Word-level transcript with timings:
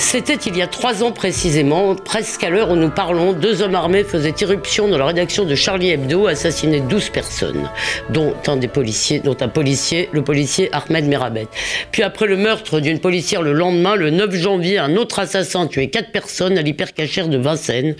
C'était 0.00 0.36
il 0.46 0.56
y 0.56 0.62
a 0.62 0.68
trois 0.68 1.02
ans 1.02 1.10
précisément, 1.10 1.96
presque 1.96 2.44
à 2.44 2.50
l'heure 2.50 2.70
où 2.70 2.76
nous 2.76 2.88
parlons, 2.88 3.32
deux 3.32 3.62
hommes 3.62 3.74
armés 3.74 4.04
faisaient 4.04 4.32
irruption 4.40 4.86
dans 4.86 4.96
la 4.96 5.04
rédaction 5.04 5.44
de 5.44 5.56
Charlie 5.56 5.90
Hebdo, 5.90 6.28
assassinaient 6.28 6.80
12 6.80 7.10
personnes, 7.10 7.68
dont 8.08 8.32
un 8.46 8.56
des 8.56 8.68
policiers, 8.68 9.18
dont 9.18 9.36
un 9.40 9.48
policier, 9.48 10.08
le 10.12 10.22
policier 10.22 10.70
Ahmed 10.72 11.04
Merabet. 11.06 11.48
Puis 11.90 12.04
après 12.04 12.26
le 12.26 12.36
meurtre 12.36 12.78
d'une 12.78 13.00
policière 13.00 13.42
le 13.42 13.52
lendemain, 13.52 13.96
le 13.96 14.10
9 14.10 14.34
janvier, 14.36 14.78
un 14.78 14.96
autre 14.96 15.18
assassin 15.18 15.66
tuait 15.66 15.90
quatre 15.90 16.12
personnes 16.12 16.56
à 16.56 16.62
l'hypercachère 16.62 17.28
de 17.28 17.36
Vincennes. 17.36 17.96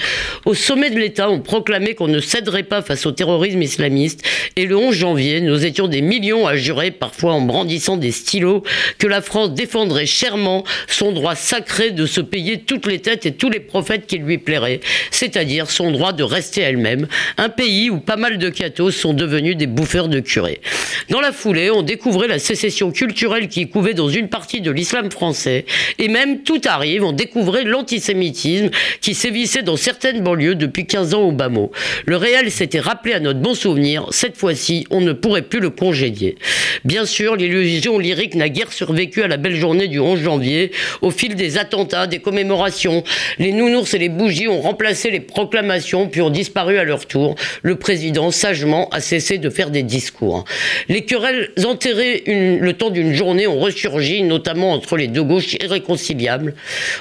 Au 0.47 0.55
sommet 0.55 0.91
de 0.91 0.99
l'État, 0.99 1.29
on 1.29 1.41
proclamait 1.41 1.95
qu'on 1.95 2.09
ne 2.09 2.21
céderait 2.21 2.63
pas 2.63 2.81
face 2.81 3.07
au 3.07 3.13
terrorisme 3.13 3.61
islamiste. 3.61 4.23
Et 4.55 4.67
le 4.67 4.77
11 4.77 4.95
janvier, 4.95 5.41
nous 5.41 5.67
étions 5.67 5.89
des 5.89 6.01
millions 6.01 6.47
à 6.47 6.55
jurer, 6.55 6.93
parfois 6.93 7.33
en 7.33 7.41
brandissant 7.41 7.97
des 7.97 8.13
stylos, 8.13 8.63
que 8.99 9.09
la 9.09 9.21
France 9.21 9.53
défendrait 9.53 10.07
chèrement 10.07 10.63
son 10.87 11.11
droit 11.11 11.35
sacré 11.35 11.88
de 11.91 12.07
se 12.07 12.21
payer 12.21 12.61
toutes 12.61 12.87
les 12.87 13.01
têtes 13.01 13.27
et 13.27 13.33
tous 13.33 13.51
les 13.51 13.59
prophètes 13.59 14.07
qui 14.07 14.19
lui 14.19 14.39
plairaient, 14.39 14.81
c'est-à-dire 15.11 15.71
son 15.71 15.91
droit 15.91 16.13
de 16.13 16.23
rester 16.23 16.61
elle-même, 16.61 17.09
un 17.37 17.49
pays 17.49 17.91
où 17.91 17.99
pas 17.99 18.17
mal 18.17 18.39
de 18.39 18.49
cathos 18.49 18.93
sont 18.93 19.15
devenus 19.15 19.57
des 19.57 19.67
bouffeurs 19.67 20.09
de 20.09 20.21
curés. 20.21 20.61
Dans 21.11 21.21
la 21.21 21.33
foulée, 21.33 21.71
on 21.71 21.83
découvrait 21.83 22.29
la 22.29 22.39
sécession 22.39 22.93
culturelle 22.93 23.49
qui 23.49 23.69
couvait 23.69 23.95
dans 23.95 24.09
une 24.09 24.29
partie 24.29 24.61
de 24.61 24.71
l'islam 24.71 25.11
français, 25.11 25.65
et 25.99 26.09
même, 26.09 26.43
tout 26.43 26.61
arrive, 26.67 27.03
on 27.03 27.13
découvrait 27.13 27.65
l'antisémitisme 27.65 28.71
qui 29.01 29.15
sévissait 29.15 29.63
dans 29.63 29.77
certaines 29.77 30.21
banlieues 30.21 30.55
depuis 30.55 30.87
15 30.87 31.15
ans 31.15 31.23
au 31.23 31.33
bas. 31.33 31.49
Le 32.05 32.17
réel 32.17 32.51
s'était 32.51 32.81
rappelé 32.81 33.15
à 33.15 33.21
notre 33.21 33.41
bon 33.41 33.55
souvenir, 33.55 34.07
cette 34.11 34.37
fois-ci, 34.37 34.87
on 34.91 35.01
ne 35.01 35.13
pourrait 35.13 35.43
plus 35.43 35.61
le 35.61 35.71
congédier. 35.71 36.37
Bien 36.85 37.07
sûr, 37.07 37.37
l'illusion 37.37 37.99
lyrique 37.99 38.35
n'a 38.35 38.49
guère 38.49 38.73
survécu 38.73 39.23
à 39.23 39.29
la 39.29 39.37
belle 39.37 39.57
journée 39.57 39.89
du 39.89 39.99
11 39.99 40.21
janvier, 40.21 40.73
au 41.01 41.11
fil 41.11 41.35
des 41.35 41.59
attentats 41.59 41.78
des 41.85 42.19
commémorations. 42.19 43.05
Les 43.39 43.53
nounours 43.53 43.95
et 43.95 43.99
les 43.99 44.09
bougies 44.09 44.49
ont 44.49 44.61
remplacé 44.61 45.11
les 45.11 45.21
proclamations, 45.21 46.09
puis 46.09 46.21
ont 46.21 46.31
disparu 46.31 46.79
à 46.79 46.85
leur 46.85 47.07
tour. 47.07 47.35
Le 47.63 47.77
président, 47.77 48.31
sagement, 48.31 48.89
a 48.91 49.01
cessé 49.01 49.39
de 49.39 49.51
faire 49.51 49.71
des 49.71 49.83
discours. 49.83 50.45
Les 50.89 51.05
querelles 51.05 51.51
enterrées 51.65 52.23
le 52.27 52.73
temps 52.73 52.91
d'une 52.91 53.13
journée 53.13 53.47
ont 53.47 53.59
ressurgi, 53.59 54.23
notamment 54.23 54.73
entre 54.73 54.97
les 54.97 55.09
deux 55.09 55.23
gauches 55.23 55.55
irréconciliables. 55.55 56.55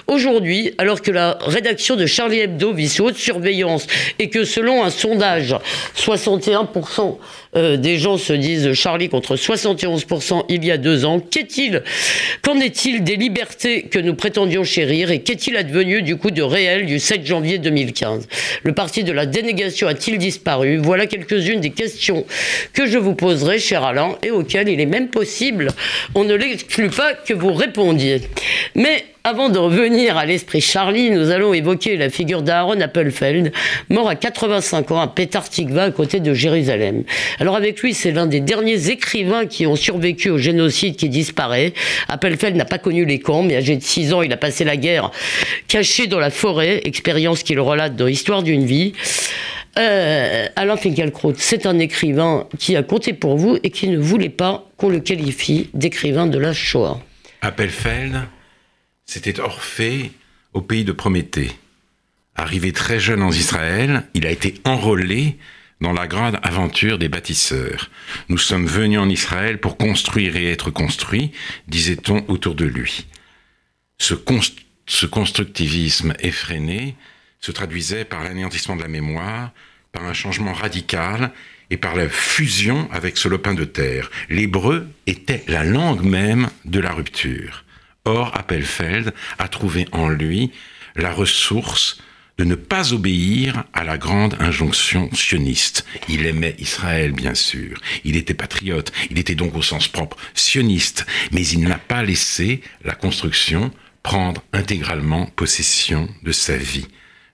Aujourd'hui, 0.07 0.73
alors 0.77 1.01
que 1.01 1.11
la 1.11 1.37
rédaction 1.41 1.95
de 1.95 2.05
Charlie 2.05 2.39
Hebdo 2.39 2.73
vit 2.73 2.89
sous 2.89 3.05
haute 3.05 3.17
surveillance 3.17 3.87
et 4.19 4.29
que 4.29 4.43
selon 4.43 4.83
un 4.83 4.89
sondage, 4.89 5.55
61% 5.95 7.17
euh, 7.55 7.77
des 7.77 7.97
gens 7.97 8.17
se 8.17 8.33
disent 8.33 8.73
Charlie 8.73 9.09
contre 9.09 9.35
71% 9.35 10.45
il 10.49 10.65
y 10.65 10.71
a 10.71 10.77
deux 10.77 11.05
ans. 11.05 11.19
Qu'est-il 11.19 11.83
Qu'en 12.41 12.59
est-il 12.59 13.03
des 13.03 13.15
libertés 13.15 13.83
que 13.83 13.99
nous 13.99 14.15
prétendions 14.15 14.63
et 14.77 15.19
qu'est-il 15.19 15.55
advenu 15.55 16.01
du 16.01 16.17
coup 16.17 16.29
de 16.29 16.41
réel 16.41 16.85
du 16.85 16.99
7 16.99 17.25
janvier 17.25 17.57
2015 17.57 18.27
Le 18.63 18.73
parti 18.73 19.03
de 19.03 19.13
la 19.13 19.25
dénégation 19.25 19.87
a-t-il 19.87 20.17
disparu? 20.17 20.77
Voilà 20.77 21.05
quelques-unes 21.07 21.61
des 21.61 21.69
questions 21.69 22.25
que 22.73 22.85
je 22.85 22.97
vous 22.97 23.15
poserai, 23.15 23.59
cher 23.59 23.83
Alain, 23.83 24.17
et 24.23 24.31
auxquelles 24.31 24.67
il 24.67 24.81
est 24.81 24.85
même 24.85 25.07
possible, 25.07 25.69
on 26.15 26.25
ne 26.25 26.35
l'exclut 26.35 26.89
pas, 26.89 27.13
que 27.13 27.33
vous 27.33 27.53
répondiez. 27.53 28.21
Mais 28.75 29.05
avant 29.27 29.49
de 29.49 29.59
revenir 29.59 30.15
à 30.15 30.25
l'esprit 30.25 30.61
Charlie, 30.61 31.11
nous 31.11 31.31
allons 31.31 31.53
évoquer 31.53 31.97
la 31.97 32.09
figure 32.09 32.43
d'Aaron 32.43 32.79
Appelfeld, 32.79 33.51
mort 33.89 34.07
à 34.07 34.15
85 34.15 34.91
ans 34.91 35.01
à 35.01 35.07
Petar 35.09 35.49
Tikva, 35.49 35.83
à 35.83 35.91
côté 35.91 36.21
de 36.21 36.33
Jérusalem. 36.33 37.03
Alors 37.37 37.57
avec 37.57 37.81
lui, 37.81 37.93
c'est 37.93 38.13
l'un 38.13 38.25
des 38.25 38.39
derniers 38.39 38.89
écrivains 38.89 39.45
qui 39.45 39.67
ont 39.67 39.75
survécu 39.75 40.29
au 40.29 40.37
génocide 40.37 40.95
qui 40.95 41.09
disparaît. 41.09 41.73
Appelfeld 42.07 42.55
n'a 42.55 42.63
pas 42.63 42.77
connu 42.77 43.03
les 43.03 43.19
camps, 43.19 43.43
mais 43.43 43.57
âgé 43.57 43.75
de 43.75 43.83
6 43.83 44.13
ans, 44.13 44.21
il 44.21 44.31
a 44.31 44.37
passé 44.37 44.63
la 44.63 44.77
guerre 44.77 45.11
caché 45.67 46.07
dans 46.07 46.19
la 46.19 46.29
forêt, 46.29 46.79
expérience 46.85 47.43
qu'il 47.43 47.59
relate 47.59 47.97
dans 47.97 48.07
Histoire 48.07 48.43
d'une 48.43 48.65
vie. 48.65 48.93
Euh, 49.77 50.47
Alain 50.55 50.77
Finkielkraut, 50.77 51.33
c'est 51.35 51.65
un 51.65 51.79
écrivain 51.79 52.47
qui 52.57 52.77
a 52.77 52.81
compté 52.81 53.11
pour 53.11 53.35
vous 53.35 53.57
et 53.61 53.71
qui 53.71 53.89
ne 53.89 53.97
voulait 53.97 54.29
pas 54.29 54.69
qu'on 54.77 54.87
le 54.87 55.01
qualifie 55.01 55.69
d'écrivain 55.73 56.27
de 56.27 56.39
la 56.39 56.53
Shoah. 56.53 57.01
Appelfeld 57.41 58.21
c'était 59.07 59.39
Orphée 59.39 60.11
au 60.53 60.61
pays 60.61 60.83
de 60.83 60.91
Prométhée. 60.91 61.51
Arrivé 62.35 62.71
très 62.71 62.99
jeune 62.99 63.23
en 63.23 63.31
Israël, 63.31 64.03
il 64.13 64.27
a 64.27 64.31
été 64.31 64.55
enrôlé 64.65 65.37
dans 65.81 65.93
la 65.93 66.07
grande 66.07 66.37
aventure 66.43 66.99
des 66.99 67.09
bâtisseurs. 67.09 67.89
Nous 68.29 68.37
sommes 68.37 68.67
venus 68.67 68.99
en 68.99 69.09
Israël 69.09 69.59
pour 69.59 69.77
construire 69.77 70.35
et 70.35 70.51
être 70.51 70.69
construits, 70.69 71.31
disait-on 71.67 72.25
autour 72.27 72.53
de 72.53 72.65
lui. 72.65 73.07
Ce, 73.97 74.13
ce 74.85 75.05
constructivisme 75.05 76.13
effréné 76.19 76.95
se 77.39 77.51
traduisait 77.51 78.05
par 78.05 78.23
l'anéantissement 78.23 78.75
de 78.75 78.81
la 78.81 78.87
mémoire, 78.87 79.51
par 79.91 80.03
un 80.05 80.13
changement 80.13 80.53
radical 80.53 81.31
et 81.69 81.77
par 81.77 81.95
la 81.95 82.09
fusion 82.09 82.89
avec 82.91 83.17
ce 83.17 83.27
lopin 83.27 83.53
de 83.53 83.65
terre. 83.65 84.11
L'hébreu 84.29 84.87
était 85.05 85.43
la 85.47 85.63
langue 85.63 86.03
même 86.03 86.49
de 86.65 86.79
la 86.79 86.91
rupture. 86.91 87.63
Or, 88.07 88.31
Appelfeld 88.37 89.13
a 89.37 89.49
trouvé 89.49 89.85
en 89.91 90.07
lui 90.07 90.51
la 90.95 91.11
ressource 91.11 92.01
de 92.37 92.45
ne 92.45 92.55
pas 92.55 92.93
obéir 92.93 93.65
à 93.73 93.83
la 93.83 93.97
grande 93.97 94.37
injonction 94.39 95.09
sioniste. 95.13 95.85
Il 96.07 96.25
aimait 96.25 96.55
Israël, 96.57 97.11
bien 97.11 97.35
sûr. 97.35 97.81
Il 98.05 98.15
était 98.15 98.33
patriote. 98.33 98.93
Il 99.09 99.19
était 99.19 99.35
donc 99.35 99.55
au 99.55 99.61
sens 99.61 99.89
propre 99.89 100.15
sioniste. 100.35 101.05
Mais 101.33 101.45
il 101.47 101.67
n'a 101.67 101.77
pas 101.77 102.01
laissé 102.01 102.61
la 102.85 102.95
construction 102.95 103.71
prendre 104.03 104.41
intégralement 104.53 105.25
possession 105.25 106.07
de 106.23 106.31
sa 106.31 106.55
vie. 106.55 106.87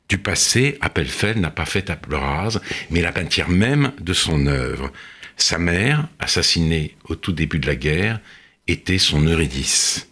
Du 0.09 0.17
passé, 0.17 0.79
Appelfeld 0.81 1.37
n'a 1.37 1.51
pas 1.51 1.65
fait 1.65 1.83
table 1.83 2.15
rase, 2.15 2.61
mais 2.89 3.01
la 3.01 3.11
peinture 3.11 3.47
même 3.47 3.91
de 3.99 4.13
son 4.13 4.47
œuvre. 4.47 4.91
Sa 5.37 5.59
mère, 5.59 6.07
assassinée 6.19 6.95
au 7.09 7.15
tout 7.15 7.31
début 7.31 7.59
de 7.59 7.67
la 7.67 7.75
guerre, 7.75 8.19
était 8.65 8.97
son 8.97 9.21
Eurydice 9.21 10.07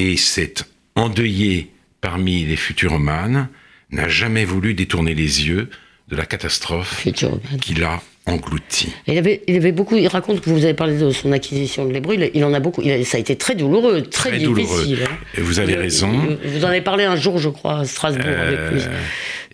et 0.00 0.16
cet 0.16 0.64
endeuillé 0.94 1.70
parmi 2.00 2.44
les 2.44 2.56
futuromanes 2.56 3.48
n'a 3.90 4.08
jamais 4.08 4.46
voulu 4.46 4.72
détourner 4.72 5.14
les 5.14 5.46
yeux 5.46 5.68
de 6.08 6.16
la 6.16 6.24
catastrophe 6.24 7.06
qui 7.60 7.74
l'a 7.74 8.00
englouti. 8.24 8.94
Il 9.06 9.18
avait, 9.18 9.42
il 9.46 9.56
avait 9.56 9.72
beaucoup. 9.72 9.96
Il 9.96 10.08
raconte 10.08 10.40
que 10.40 10.48
vous 10.48 10.64
avez 10.64 10.72
parlé 10.72 10.96
de 10.96 11.10
son 11.10 11.32
acquisition 11.32 11.84
de 11.84 11.92
l'hébreu. 11.92 12.16
Il, 12.32 12.44
en 12.44 12.54
a 12.54 12.60
beaucoup. 12.60 12.82
ça 13.04 13.18
a 13.18 13.20
été 13.20 13.36
très 13.36 13.54
douloureux, 13.54 14.02
très, 14.02 14.38
difficile. 14.38 15.00
Hein. 15.04 15.18
Et 15.36 15.42
vous 15.42 15.58
avez 15.58 15.76
raison. 15.76 16.38
Vous 16.44 16.64
en 16.64 16.68
avez 16.68 16.80
parlé 16.80 17.04
un 17.04 17.16
jour, 17.16 17.38
je 17.38 17.50
crois, 17.50 17.80
à 17.80 17.84
Strasbourg 17.84 18.26
avec 18.26 18.72
lui. 18.72 18.80
Euh, 18.80 19.00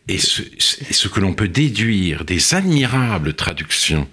et 0.09 0.19
ce, 0.19 0.43
ce 0.59 1.09
que 1.09 1.19
l'on 1.19 1.35
peut 1.35 1.49
déduire 1.49 2.25
des 2.25 2.55
admirables 2.55 3.35
traductions 3.35 4.07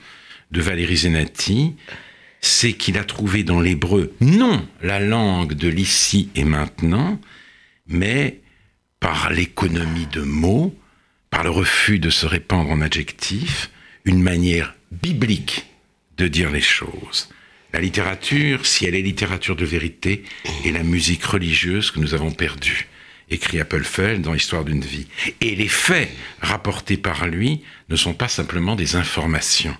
de 0.51 0.61
Valérie 0.61 0.97
Zenati, 0.97 1.75
c'est 2.43 2.73
qu'il 2.73 2.97
a 2.97 3.05
trouvé 3.05 3.43
dans 3.43 3.61
l'hébreu 3.61 4.13
non 4.19 4.67
la 4.81 4.99
langue 4.99 5.53
de 5.53 5.69
l'ici 5.69 6.29
et 6.35 6.43
maintenant, 6.43 7.19
mais 7.87 8.41
par 8.99 9.31
l'économie 9.31 10.07
de 10.07 10.21
mots, 10.21 10.75
par 11.29 11.45
le 11.45 11.49
refus 11.49 11.99
de 11.99 12.09
se 12.09 12.25
répandre 12.25 12.69
en 12.69 12.81
adjectifs, 12.81 13.71
une 14.03 14.21
manière 14.21 14.75
biblique 14.91 15.67
de 16.17 16.27
dire 16.27 16.51
les 16.51 16.61
choses. 16.61 17.29
La 17.71 17.79
littérature, 17.79 18.65
si 18.65 18.85
elle 18.85 18.95
est 18.95 19.01
littérature 19.01 19.55
de 19.55 19.65
vérité, 19.65 20.23
est 20.65 20.71
la 20.71 20.83
musique 20.83 21.23
religieuse 21.23 21.91
que 21.91 21.99
nous 22.01 22.13
avons 22.13 22.31
perdue, 22.31 22.89
écrit 23.29 23.61
Appelfeld 23.61 24.21
dans 24.21 24.33
Histoire 24.33 24.65
d'une 24.65 24.83
vie. 24.83 25.07
Et 25.39 25.55
les 25.55 25.69
faits 25.69 26.11
rapportés 26.41 26.97
par 26.97 27.25
lui 27.25 27.61
ne 27.87 27.95
sont 27.95 28.13
pas 28.13 28.27
simplement 28.27 28.75
des 28.75 28.97
informations. 28.97 29.77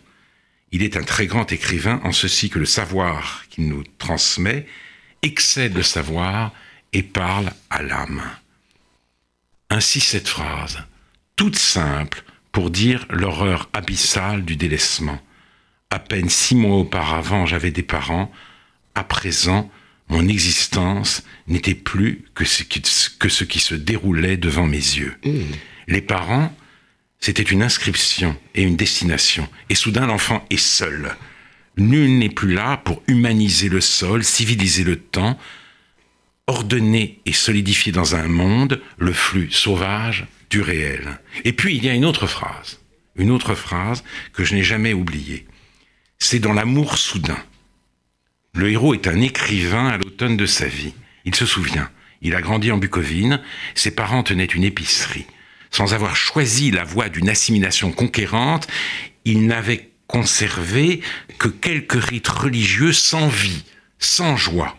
Il 0.73 0.81
est 0.81 0.97
un 0.97 1.03
très 1.03 1.27
grand 1.27 1.51
écrivain 1.51 2.01
en 2.03 2.11
ceci 2.11 2.49
que 2.49 2.57
le 2.57 2.65
savoir 2.65 3.45
qu'il 3.49 3.67
nous 3.69 3.83
transmet 3.99 4.65
excède 5.21 5.75
le 5.75 5.83
savoir 5.83 6.51
et 6.93 7.03
parle 7.03 7.51
à 7.69 7.83
l'âme. 7.83 8.23
Ainsi 9.69 9.99
cette 9.99 10.27
phrase, 10.27 10.79
toute 11.35 11.57
simple 11.57 12.23
pour 12.51 12.71
dire 12.71 13.05
l'horreur 13.11 13.69
abyssale 13.73 14.43
du 14.45 14.55
délaissement. 14.55 15.21
À 15.91 15.99
peine 15.99 16.29
six 16.29 16.55
mois 16.55 16.77
auparavant 16.77 17.45
j'avais 17.45 17.71
des 17.71 17.83
parents, 17.83 18.31
à 18.95 19.03
présent 19.03 19.71
mon 20.09 20.27
existence 20.27 21.23
n'était 21.47 21.75
plus 21.75 22.25
que 22.33 22.45
ce, 22.45 22.63
qui, 22.63 22.81
que 23.19 23.29
ce 23.29 23.43
qui 23.43 23.59
se 23.59 23.75
déroulait 23.75 24.37
devant 24.37 24.65
mes 24.65 24.77
yeux. 24.77 25.15
Mmh. 25.23 25.39
Les 25.87 26.01
parents, 26.01 26.53
c'était 27.23 27.41
une 27.41 27.63
inscription 27.63 28.37
et 28.53 28.63
une 28.63 28.75
destination. 28.75 29.47
Et 29.69 29.75
soudain, 29.75 30.07
l'enfant 30.07 30.45
est 30.49 30.57
seul. 30.57 31.15
Nul 31.77 32.17
n'est 32.17 32.27
plus 32.27 32.53
là 32.53 32.75
pour 32.75 33.01
humaniser 33.07 33.69
le 33.69 33.79
sol, 33.79 34.25
civiliser 34.25 34.83
le 34.83 34.97
temps. 34.97 35.39
ordonner 36.47 37.21
et 37.25 37.31
solidifier 37.31 37.93
dans 37.93 38.15
un 38.15 38.27
monde 38.27 38.81
le 38.97 39.13
flux 39.13 39.49
sauvage 39.51 40.27
du 40.49 40.59
réel. 40.59 41.17
Et 41.45 41.53
puis 41.53 41.77
il 41.77 41.85
y 41.85 41.89
a 41.89 41.93
une 41.93 42.03
autre 42.03 42.27
phrase, 42.27 42.81
une 43.15 43.31
autre 43.31 43.55
phrase 43.55 44.03
que 44.33 44.43
je 44.43 44.53
n'ai 44.53 44.63
jamais 44.63 44.91
oubliée. 44.91 45.47
C'est 46.19 46.39
dans 46.39 46.51
l'amour 46.51 46.97
soudain. 46.97 47.41
Le 48.53 48.69
héros 48.69 48.93
est 48.93 49.07
un 49.07 49.21
écrivain 49.21 49.87
à 49.87 49.97
l'automne 49.97 50.35
de 50.35 50.45
sa 50.45 50.67
vie. 50.67 50.93
Il 51.23 51.35
se 51.35 51.45
souvient, 51.45 51.89
il 52.21 52.35
a 52.35 52.41
grandi 52.41 52.69
en 52.69 52.77
Bucovine, 52.77 53.39
ses 53.75 53.91
parents 53.91 54.23
tenaient 54.23 54.43
une 54.43 54.65
épicerie. 54.65 55.25
Sans 55.73 55.95
avoir 55.95 56.15
choisi 56.15 56.69
la 56.69 56.83
voie 56.83 57.09
d'une 57.09 57.29
assimilation 57.29 57.91
conquérante, 57.91 58.67
il 59.25 59.47
n'avait 59.47 59.89
conservé 60.05 61.01
que 61.39 61.47
quelques 61.47 62.01
rites 62.01 62.27
religieux 62.27 62.93
sans 62.93 63.27
vie, 63.27 63.63
sans 63.97 64.37
joie. 64.37 64.77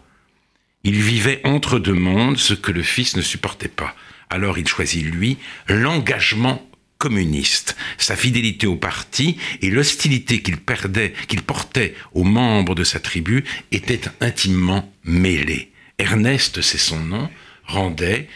Il 0.85 1.03
vivait 1.03 1.41
entre 1.43 1.81
deux 1.81 1.95
mondes, 1.95 2.39
ce 2.39 2.55
que 2.55 2.71
le 2.71 2.85
fils 2.85 3.17
ne 3.17 3.23
supportait 3.23 3.67
pas. 3.67 3.97
Alors 4.31 4.57
il 4.57 4.69
choisit, 4.69 5.05
lui, 5.05 5.37
l'engagement 5.69 6.65
communiste. 6.99 7.77
Sa 7.99 8.15
fidélité 8.15 8.69
au 8.69 8.77
parti 8.77 9.37
et 9.63 9.71
l'hostilité 9.71 10.43
qu'il 10.43 10.59
perdait, 10.59 11.13
qu'il 11.27 11.43
portait 11.43 11.97
aux 12.13 12.23
membres 12.25 12.77
de 12.77 12.85
sa 12.85 13.01
tribu 13.01 13.43
étaient 13.73 14.03
intimement 14.21 14.93
mêlées. 15.03 15.73
Ernest, 15.99 16.63
c'est 16.63 16.79
son 16.79 17.01
nom, 17.01 17.29
rendait 17.65 18.29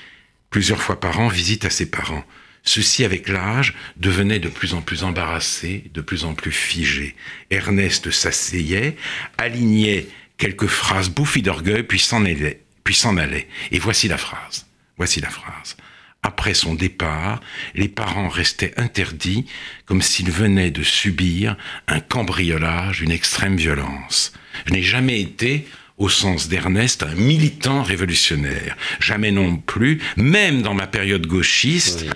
plusieurs 0.50 0.82
fois 0.82 0.98
par 0.98 1.20
an 1.20 1.28
visite 1.28 1.64
à 1.64 1.70
ses 1.70 1.88
parents. 1.88 2.24
Ceux-ci, 2.68 3.02
avec 3.02 3.30
l'âge, 3.30 3.72
devenaient 3.96 4.40
de 4.40 4.50
plus 4.50 4.74
en 4.74 4.82
plus 4.82 5.02
embarrassés, 5.02 5.84
de 5.94 6.02
plus 6.02 6.26
en 6.26 6.34
plus 6.34 6.52
figés. 6.52 7.16
Ernest 7.48 8.10
s'asseyait, 8.10 8.94
alignait 9.38 10.06
quelques 10.36 10.66
phrases 10.66 11.08
bouffies 11.08 11.40
d'orgueil, 11.40 11.82
puis 11.82 11.98
s'en 11.98 12.26
allait, 12.26 12.60
puis 12.84 12.94
s'en 12.94 13.16
allait. 13.16 13.48
Et 13.70 13.78
voici 13.78 14.06
la 14.06 14.18
phrase. 14.18 14.66
Voici 14.98 15.18
la 15.22 15.30
phrase. 15.30 15.78
Après 16.22 16.52
son 16.52 16.74
départ, 16.74 17.40
les 17.74 17.88
parents 17.88 18.28
restaient 18.28 18.78
interdits 18.78 19.46
comme 19.86 20.02
s'ils 20.02 20.30
venaient 20.30 20.70
de 20.70 20.82
subir 20.82 21.56
un 21.86 22.00
cambriolage 22.00 22.98
d'une 22.98 23.12
extrême 23.12 23.56
violence. 23.56 24.34
Je 24.66 24.74
n'ai 24.74 24.82
jamais 24.82 25.22
été 25.22 25.66
au 25.98 26.08
sens 26.08 26.48
d'Ernest, 26.48 27.02
un 27.02 27.14
militant 27.14 27.82
révolutionnaire. 27.82 28.76
Jamais 29.00 29.32
non 29.32 29.56
plus, 29.56 30.00
même 30.16 30.62
dans 30.62 30.74
ma 30.74 30.86
période 30.86 31.26
gauchiste, 31.26 32.06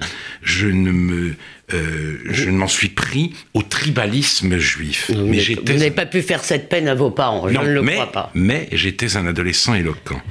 je 0.43 0.69
ne 0.69 0.93
me, 0.93 1.35
euh, 1.75 2.19
je 2.27 2.49
ne 2.49 2.57
m'en 2.57 2.69
suis 2.69 2.89
pris 2.89 3.35
au 3.55 3.63
tribalisme 3.63 4.57
juif. 4.59 5.11
mais 5.27 5.41
j'étais... 5.41 5.73
Vous 5.73 5.79
n'avez 5.79 5.91
pas 5.91 6.07
pu 6.07 6.23
faire 6.23 6.45
cette 6.45 6.69
peine 6.69 6.87
à 6.89 6.95
vos 6.95 7.11
parents, 7.11 7.49
je 7.49 7.59
ne 7.59 7.75
le 7.75 7.83
mais, 7.83 7.95
crois 7.95 8.13
pas. 8.13 8.31
Mais 8.35 8.69
j'étais 8.73 9.17
un 9.17 9.27
adolescent 9.27 9.75
éloquent. 9.75 10.23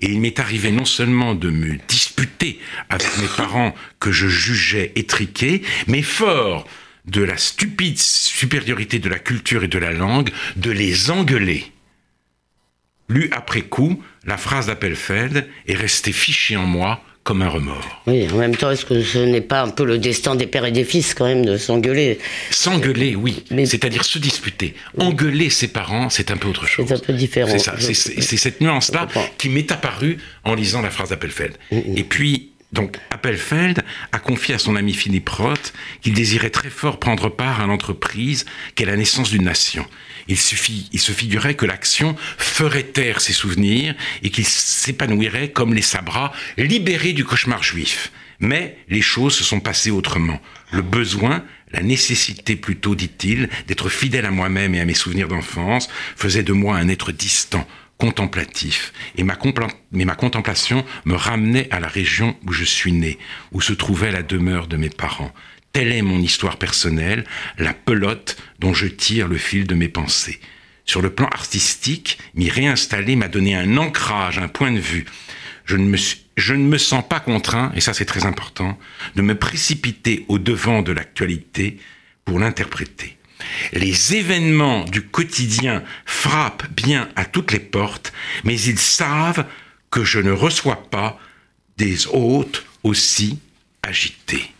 Et 0.00 0.10
il 0.10 0.20
m'est 0.20 0.38
arrivé 0.38 0.70
non 0.70 0.84
seulement 0.84 1.34
de 1.34 1.50
me 1.50 1.76
disputer 1.88 2.60
avec 2.88 3.08
mes 3.18 3.26
parents 3.36 3.74
que 3.98 4.12
je 4.12 4.28
jugeais 4.28 4.92
étriqués, 4.94 5.62
mais 5.88 6.02
fort 6.02 6.68
de 7.06 7.22
la 7.22 7.38
stupide 7.38 7.98
supériorité 7.98 8.98
de 8.98 9.08
la 9.08 9.18
culture 9.18 9.64
et 9.64 9.68
de 9.68 9.78
la 9.78 9.92
langue, 9.92 10.30
de 10.56 10.70
les 10.70 11.10
engueuler 11.10 11.72
lu 13.08 13.28
après 13.32 13.62
coup, 13.62 14.02
la 14.24 14.36
phrase 14.36 14.66
d'Appelfeld 14.66 15.46
est 15.66 15.74
restée 15.74 16.12
fichée 16.12 16.56
en 16.56 16.66
moi 16.66 17.02
comme 17.28 17.42
un 17.42 17.48
remords. 17.48 18.02
Oui, 18.06 18.26
en 18.32 18.36
même 18.38 18.56
temps, 18.56 18.70
est-ce 18.70 18.86
que 18.86 19.02
ce 19.02 19.18
n'est 19.18 19.42
pas 19.42 19.60
un 19.60 19.68
peu 19.68 19.84
le 19.84 19.98
destin 19.98 20.34
des 20.34 20.46
pères 20.46 20.64
et 20.64 20.72
des 20.72 20.84
fils 20.84 21.12
quand 21.12 21.26
même 21.26 21.44
de 21.44 21.58
s'engueuler? 21.58 22.18
S'engueuler, 22.50 23.16
oui, 23.16 23.44
c'est-à-dire 23.50 24.04
se 24.04 24.18
disputer. 24.18 24.74
Engueuler 24.96 25.50
ses 25.50 25.68
parents, 25.68 26.08
c'est 26.08 26.30
un 26.30 26.38
peu 26.38 26.48
autre 26.48 26.66
chose. 26.66 26.86
C'est 26.88 26.94
un 26.94 26.98
peu 26.98 27.12
différent. 27.12 27.50
C'est 27.50 27.58
ça, 27.58 27.74
c'est 27.78 28.36
cette 28.38 28.62
nuance-là 28.62 29.08
qui 29.36 29.50
m'est 29.50 29.70
apparue 29.70 30.16
en 30.44 30.54
lisant 30.54 30.80
la 30.80 30.88
phrase 30.88 31.10
d'Appelfeld. 31.10 31.52
Mm. 31.70 31.78
Et 31.96 32.04
puis, 32.04 32.52
donc, 32.70 32.98
Appelfeld 33.10 33.82
a 34.12 34.18
confié 34.18 34.54
à 34.54 34.58
son 34.58 34.76
ami 34.76 34.92
Philippe 34.92 35.30
Roth 35.30 35.72
qu'il 36.02 36.12
désirait 36.12 36.50
très 36.50 36.68
fort 36.68 37.00
prendre 37.00 37.30
part 37.30 37.62
à 37.62 37.66
l'entreprise 37.66 38.44
qu'est 38.74 38.84
la 38.84 38.96
naissance 38.96 39.30
d'une 39.30 39.44
nation 39.44 39.86
il, 40.28 40.38
suffit, 40.38 40.88
il 40.92 41.00
se 41.00 41.12
figurait 41.12 41.54
que 41.54 41.66
l'action 41.66 42.14
ferait 42.36 42.84
taire 42.84 43.20
ses 43.20 43.32
souvenirs 43.32 43.94
et 44.22 44.30
qu'il 44.30 44.46
s'épanouirait 44.46 45.50
comme 45.50 45.74
les 45.74 45.82
sabras 45.82 46.32
libérés 46.56 47.14
du 47.14 47.24
cauchemar 47.24 47.62
juif. 47.62 48.12
Mais 48.40 48.76
les 48.88 49.02
choses 49.02 49.34
se 49.34 49.42
sont 49.42 49.60
passées 49.60 49.90
autrement. 49.90 50.40
Le 50.70 50.82
besoin, 50.82 51.44
la 51.72 51.82
nécessité 51.82 52.54
plutôt, 52.54 52.94
dit-il, 52.94 53.48
d'être 53.66 53.88
fidèle 53.88 54.26
à 54.26 54.30
moi-même 54.30 54.74
et 54.74 54.80
à 54.80 54.84
mes 54.84 54.94
souvenirs 54.94 55.28
d'enfance, 55.28 55.88
faisait 56.14 56.44
de 56.44 56.52
moi 56.52 56.76
un 56.76 56.88
être 56.88 57.10
distant, 57.10 57.66
contemplatif. 57.98 58.92
Et 59.16 59.24
ma, 59.24 59.36
mais 59.92 60.04
ma 60.04 60.14
contemplation 60.14 60.84
me 61.04 61.14
ramenait 61.14 61.68
à 61.70 61.80
la 61.80 61.88
région 61.88 62.36
où 62.46 62.52
je 62.52 62.64
suis 62.64 62.92
né, 62.92 63.18
où 63.52 63.60
se 63.60 63.72
trouvait 63.72 64.12
la 64.12 64.22
demeure 64.22 64.68
de 64.68 64.76
mes 64.76 64.88
parents. 64.88 65.34
Telle 65.72 65.92
est 65.92 66.02
mon 66.02 66.20
histoire 66.20 66.56
personnelle, 66.56 67.24
la 67.58 67.74
pelote 67.74 68.36
dont 68.58 68.72
je 68.72 68.86
tire 68.86 69.28
le 69.28 69.36
fil 69.36 69.66
de 69.66 69.74
mes 69.74 69.88
pensées. 69.88 70.40
Sur 70.86 71.02
le 71.02 71.10
plan 71.10 71.26
artistique, 71.26 72.18
m'y 72.34 72.48
réinstaller 72.48 73.14
m'a 73.14 73.28
donné 73.28 73.54
un 73.54 73.76
ancrage, 73.76 74.38
un 74.38 74.48
point 74.48 74.72
de 74.72 74.78
vue. 74.78 75.04
Je 75.66 75.76
ne, 75.76 75.84
me 75.84 75.98
je 76.36 76.54
ne 76.54 76.64
me 76.64 76.78
sens 76.78 77.06
pas 77.06 77.20
contraint, 77.20 77.70
et 77.74 77.82
ça 77.82 77.92
c'est 77.92 78.06
très 78.06 78.24
important, 78.24 78.78
de 79.14 79.20
me 79.20 79.34
précipiter 79.34 80.24
au 80.28 80.38
devant 80.38 80.80
de 80.80 80.92
l'actualité 80.92 81.78
pour 82.24 82.38
l'interpréter. 82.38 83.17
Les 83.72 84.14
événements 84.14 84.84
du 84.84 85.02
quotidien 85.06 85.82
frappent 86.06 86.68
bien 86.70 87.08
à 87.16 87.24
toutes 87.24 87.52
les 87.52 87.60
portes, 87.60 88.12
mais 88.44 88.58
ils 88.60 88.78
savent 88.78 89.44
que 89.90 90.04
je 90.04 90.18
ne 90.18 90.32
reçois 90.32 90.88
pas 90.90 91.18
des 91.76 92.06
hôtes 92.08 92.64
aussi 92.82 93.38
agités. 93.82 94.52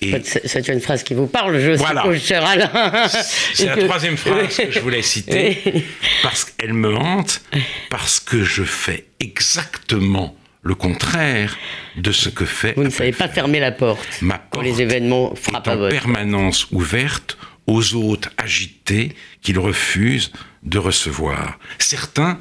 C'est 0.00 0.68
une 0.68 0.80
phrase 0.80 1.02
qui 1.02 1.14
vous 1.14 1.26
parle, 1.26 1.58
je 1.58 1.72
voilà. 1.72 2.04
cher 2.18 2.44
Alain. 2.44 3.08
C'est 3.54 3.66
la 3.66 3.76
troisième 3.84 4.16
phrase 4.16 4.56
que 4.56 4.70
je 4.70 4.80
voulais 4.80 5.02
citer, 5.02 5.84
parce 6.22 6.44
qu'elle 6.44 6.74
me 6.74 6.94
hante, 6.94 7.40
parce 7.88 8.20
que 8.20 8.44
je 8.44 8.62
fais 8.62 9.06
exactement 9.20 10.36
le 10.66 10.74
contraire 10.74 11.56
de 11.96 12.10
ce 12.12 12.28
que 12.28 12.44
fait. 12.44 12.74
Vous 12.76 12.84
ne 12.84 12.90
savez 12.90 13.12
pas 13.12 13.28
fermer 13.28 13.60
la 13.60 13.72
porte 13.72 14.20
Ma 14.20 14.38
porte 14.38 14.64
les 14.64 14.82
événements 14.82 15.34
frappent 15.34 15.68
est 15.68 15.70
en 15.70 15.88
permanence 15.88 16.66
ouverte 16.72 17.38
aux 17.66 17.94
hôtes 17.94 18.28
agités 18.36 19.14
qu'ils 19.42 19.58
refusent 19.58 20.32
de 20.64 20.78
recevoir. 20.78 21.58
Certains, 21.78 22.40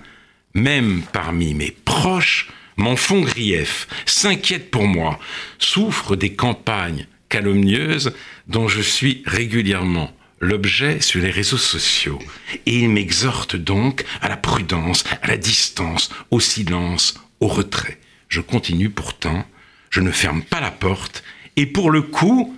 même 0.53 1.03
parmi 1.13 1.53
mes 1.53 1.71
proches, 1.71 2.49
m'en 2.77 2.95
font 2.95 3.21
grief, 3.21 3.87
s'inquiètent 4.05 4.71
pour 4.71 4.87
moi, 4.87 5.19
souffrent 5.59 6.15
des 6.15 6.33
campagnes 6.33 7.07
calomnieuse 7.29 8.13
dont 8.47 8.67
je 8.67 8.81
suis 8.81 9.23
régulièrement 9.25 10.11
l'objet 10.39 10.99
sur 10.99 11.21
les 11.21 11.31
réseaux 11.31 11.57
sociaux. 11.57 12.19
Et 12.65 12.79
il 12.79 12.89
m'exhorte 12.89 13.55
donc 13.55 14.03
à 14.21 14.29
la 14.29 14.37
prudence, 14.37 15.03
à 15.21 15.27
la 15.27 15.37
distance, 15.37 16.09
au 16.31 16.39
silence, 16.39 17.15
au 17.39 17.47
retrait. 17.47 17.99
Je 18.27 18.41
continue 18.41 18.89
pourtant, 18.89 19.45
je 19.89 20.01
ne 20.01 20.11
ferme 20.11 20.43
pas 20.43 20.59
la 20.59 20.71
porte, 20.71 21.23
et 21.55 21.65
pour 21.65 21.91
le 21.91 22.01
coup, 22.01 22.57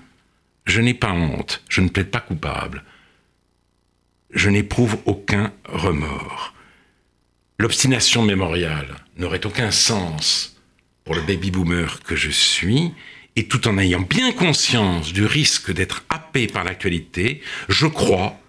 je 0.66 0.82
n'ai 0.82 0.94
pas 0.94 1.12
honte, 1.12 1.64
je 1.70 1.82
ne 1.82 1.90
plaide 1.90 2.12
pas 2.12 2.20
coupable. 2.20 2.84
Je 4.32 4.50
n'éprouve 4.50 4.98
aucun 5.06 5.54
remords. 5.66 6.54
L'obstination 7.60 8.22
mémoriale 8.22 8.96
n'aurait 9.18 9.46
aucun 9.46 9.72
sens 9.72 10.58
pour 11.06 11.16
le 11.16 11.22
baby 11.22 11.52
boomer 11.52 12.02
que 12.04 12.16
je 12.16 12.30
suis, 12.30 12.92
et 13.36 13.48
tout 13.48 13.68
en 13.68 13.78
ayant 13.78 14.02
bien 14.02 14.32
conscience 14.32 15.14
du 15.14 15.26
risque 15.26 15.72
d'être 15.72 16.04
happé 16.10 16.48
par 16.48 16.64
l'actualité, 16.64 17.42
je 17.70 17.88
crois 17.88 18.40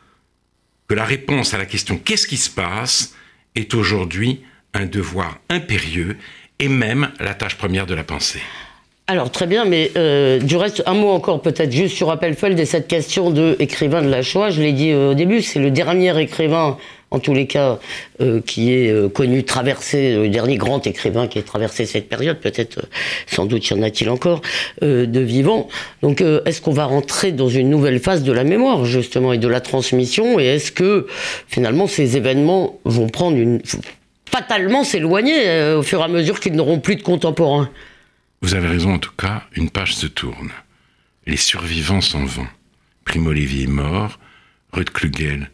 que 0.89 0.95
la 0.95 1.05
réponse 1.05 1.53
à 1.53 1.59
la 1.59 1.67
question 1.67 1.99
qu'est-ce 1.99 2.27
qui 2.27 2.39
se 2.39 2.51
passe? 2.51 3.15
est 3.55 3.75
aujourd'hui 3.75 4.43
un 4.75 4.87
devoir 4.87 5.41
impérieux 5.49 6.17
et 6.59 6.69
même 6.69 7.11
la 7.21 7.35
tâche 7.35 7.57
première 7.57 7.87
de 7.87 7.95
la 7.95 8.05
pensée. 8.05 8.41
Alors 9.11 9.31
très 9.31 9.47
bien, 9.47 9.65
mais 9.65 9.91
euh, 9.97 10.39
du 10.39 10.59
reste, 10.59 10.83
un 10.85 10.93
mot 10.93 11.09
encore 11.09 11.41
peut-être 11.41 11.73
juste 11.73 11.97
sur 11.97 12.11
Appelfeld 12.11 12.61
et 12.61 12.67
cette 12.67 12.89
question 12.89 13.31
de 13.31 13.57
écrivain 13.59 14.03
de 14.03 14.09
la 14.11 14.21
Shoah. 14.21 14.51
Je 14.51 14.61
l'ai 14.61 14.73
dit 14.73 14.91
euh, 14.91 15.13
au 15.13 15.15
début, 15.15 15.41
c'est 15.41 15.61
le 15.61 15.71
dernier 15.71 16.21
écrivain 16.21 16.77
en 17.11 17.19
tous 17.19 17.33
les 17.33 17.47
cas, 17.47 17.79
euh, 18.21 18.43
qui 18.43 18.71
est 18.71 19.13
connu, 19.15 19.43
traversé, 19.45 20.15
le 20.15 20.29
dernier 20.29 20.59
grand 20.59 20.87
écrivain 20.87 21.27
qui 21.27 21.39
a 21.39 21.43
traversé 21.43 21.87
cette 21.87 22.07
période, 22.07 22.37
peut-être, 22.37 22.87
sans 23.27 23.47
doute 23.47 23.67
y 23.71 23.73
en 23.73 23.81
a-t-il 23.81 24.11
encore, 24.11 24.43
de 24.83 25.21
vivants. 25.21 25.69
Donc, 26.03 26.21
est-ce 26.21 26.61
qu'on 26.61 26.73
va 26.75 26.85
rentrer 26.85 27.33
dans 27.33 27.49
une 27.49 27.71
nouvelle 27.71 27.99
phase 27.99 28.25
de 28.25 28.33
la 28.33 28.45
mémoire, 28.45 28.85
justement, 28.85 29.33
et 29.33 29.39
de 29.39 29.49
la 29.49 29.63
transmission, 29.63 30.39
et 30.39 30.45
est-ce 30.45 30.71
que, 30.71 31.07
finalement, 31.47 31.87
ces 31.87 32.19
événements 32.19 32.79
vont 32.85 33.09
prendre 33.09 33.39
une... 33.39 33.63
fatalement 34.39 34.85
s'éloigner 34.85 35.73
au 35.73 35.83
fur 35.83 36.01
et 36.01 36.05
à 36.05 36.09
mesure 36.09 36.39
qu'ils 36.41 36.55
n'auront 36.55 36.81
plus 36.81 36.97
de 36.97 37.03
contemporains 37.03 37.71
Vous 38.41 38.55
avez 38.55 38.69
raison, 38.69 38.95
en 38.95 38.99
tout 38.99 39.15
cas, 39.17 39.45
une 39.57 39.71
page 39.71 39.97
se 39.97 40.07
tourne. 40.07 40.51
Les 41.27 41.37
survivants 41.37 42.01
s'en 42.01 42.25
vont. 42.25 42.47
Primo 43.05 43.33
Levi 43.33 43.65
est 43.65 43.67
mort, 43.67 44.19
Ruth 44.73 44.91
Klugel, 44.91 45.51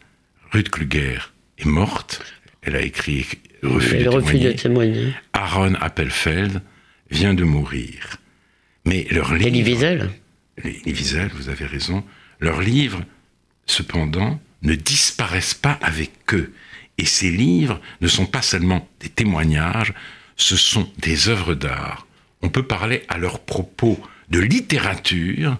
Ruth 0.52 0.68
Kluger 0.68 1.18
est 1.58 1.64
morte. 1.64 2.22
Elle 2.62 2.76
a 2.76 2.82
écrit 2.82 3.26
refus, 3.62 3.98
le 3.98 4.04
de, 4.04 4.08
refus 4.08 4.32
témoigner. 4.32 4.52
de 4.52 4.60
témoigner. 4.60 5.14
Aaron 5.32 5.74
Appelfeld 5.80 6.60
vient 7.10 7.34
de 7.34 7.44
mourir. 7.44 8.16
Mais 8.84 9.06
leur 9.10 9.32
livre... 9.34 9.48
Elie 9.48 9.62
Wiesel 9.62 10.10
Elie 10.62 10.92
Wiesel, 10.92 11.30
vous 11.34 11.48
avez 11.48 11.64
raison. 11.64 12.04
Leurs 12.40 12.60
livres, 12.60 13.02
cependant, 13.66 14.38
ne 14.62 14.74
disparaissent 14.74 15.54
pas 15.54 15.78
avec 15.80 16.10
eux. 16.34 16.52
Et 16.98 17.06
ces 17.06 17.30
livres 17.30 17.80
ne 18.00 18.08
sont 18.08 18.26
pas 18.26 18.42
seulement 18.42 18.88
des 19.00 19.08
témoignages, 19.08 19.94
ce 20.36 20.56
sont 20.56 20.90
des 20.98 21.28
œuvres 21.28 21.54
d'art. 21.54 22.06
On 22.42 22.48
peut 22.48 22.66
parler 22.66 23.02
à 23.08 23.18
leur 23.18 23.40
propos 23.40 23.98
de 24.28 24.40
littérature 24.40 25.58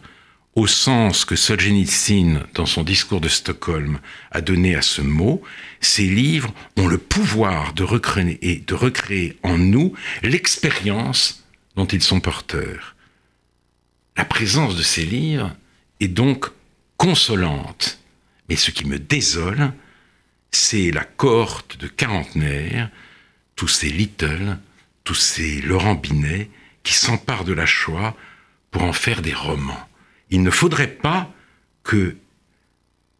au 0.55 0.67
sens 0.67 1.25
que 1.25 1.35
Solzhenitsyn, 1.35 2.45
dans 2.55 2.67
son 2.67 2.85
discours 2.85 3.21
de 3.21 3.29
Stockholm, 3.29 3.99
a 4.31 4.41
donné 4.41 4.77
à 4.77 4.83
ce 4.83 5.03
mot. 5.03 5.43
Ces 5.81 6.07
livres 6.07 6.55
ont 6.77 6.87
le 6.87 6.99
pouvoir 6.99 7.73
de 7.73 7.83
recréer, 7.83 8.63
de 8.65 8.75
recréer 8.75 9.37
en 9.43 9.59
nous 9.59 9.95
l'expérience 10.23 11.45
dont 11.75 11.87
ils 11.87 12.03
sont 12.03 12.21
porteurs. 12.21 12.95
La 14.17 14.25
présence 14.25 14.77
de 14.77 14.83
ces 14.83 15.05
livres 15.05 15.57
est 15.99 16.09
donc 16.09 16.47
consolante. 16.97 17.99
Mais 18.49 18.57
ce 18.57 18.71
qui 18.71 18.87
me 18.87 18.99
désole, 18.99 19.73
c'est 20.55 20.91
la 20.91 21.05
cohorte 21.05 21.79
de 21.79 21.89
quarantenaires, 21.89 22.91
tous 23.57 23.69
ces 23.69 23.89
Little, 23.89 24.57
tous 25.05 25.15
ces 25.15 25.61
Laurent 25.61 25.95
Binet, 25.95 26.49
qui 26.83 26.95
s'emparent 26.95 27.45
de 27.45 27.53
la 27.53 27.67
Shoah 27.67 28.15
pour 28.71 28.83
en 28.83 28.93
faire 28.93 29.23
des 29.23 29.35
romans. 29.35 29.89
Il 30.31 30.43
ne 30.43 30.51
faudrait 30.51 30.89
pas 30.89 31.31
que 31.83 32.17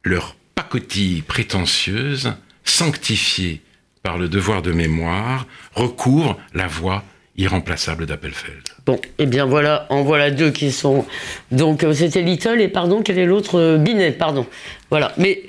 leur 0.05 0.37
pacotille 0.55 1.23
prétentieuse, 1.23 2.35
sanctifiée 2.65 3.63
par 4.03 4.19
le 4.19 4.29
devoir 4.29 4.63
de 4.63 4.73
mémoire, 4.73 5.47
recouvre 5.75 6.39
la 6.53 6.67
voix 6.67 7.05
irremplaçable 7.37 8.07
d'Appelfeld. 8.07 8.69
Bon, 8.87 9.01
et 9.19 9.27
bien 9.27 9.45
voilà, 9.45 9.87
en 9.91 10.03
voilà 10.03 10.31
deux 10.31 10.51
qui 10.51 10.71
sont. 10.71 11.05
Donc 11.51 11.83
euh, 11.83 11.93
c'était 11.93 12.23
Little 12.23 12.61
et 12.61 12.69
pardon, 12.69 13.03
quel 13.03 13.19
est 13.19 13.27
l'autre 13.27 13.59
euh, 13.59 13.79
Binet, 13.79 14.13
pardon. 14.13 14.47
Voilà. 14.91 15.13
Mais 15.17 15.43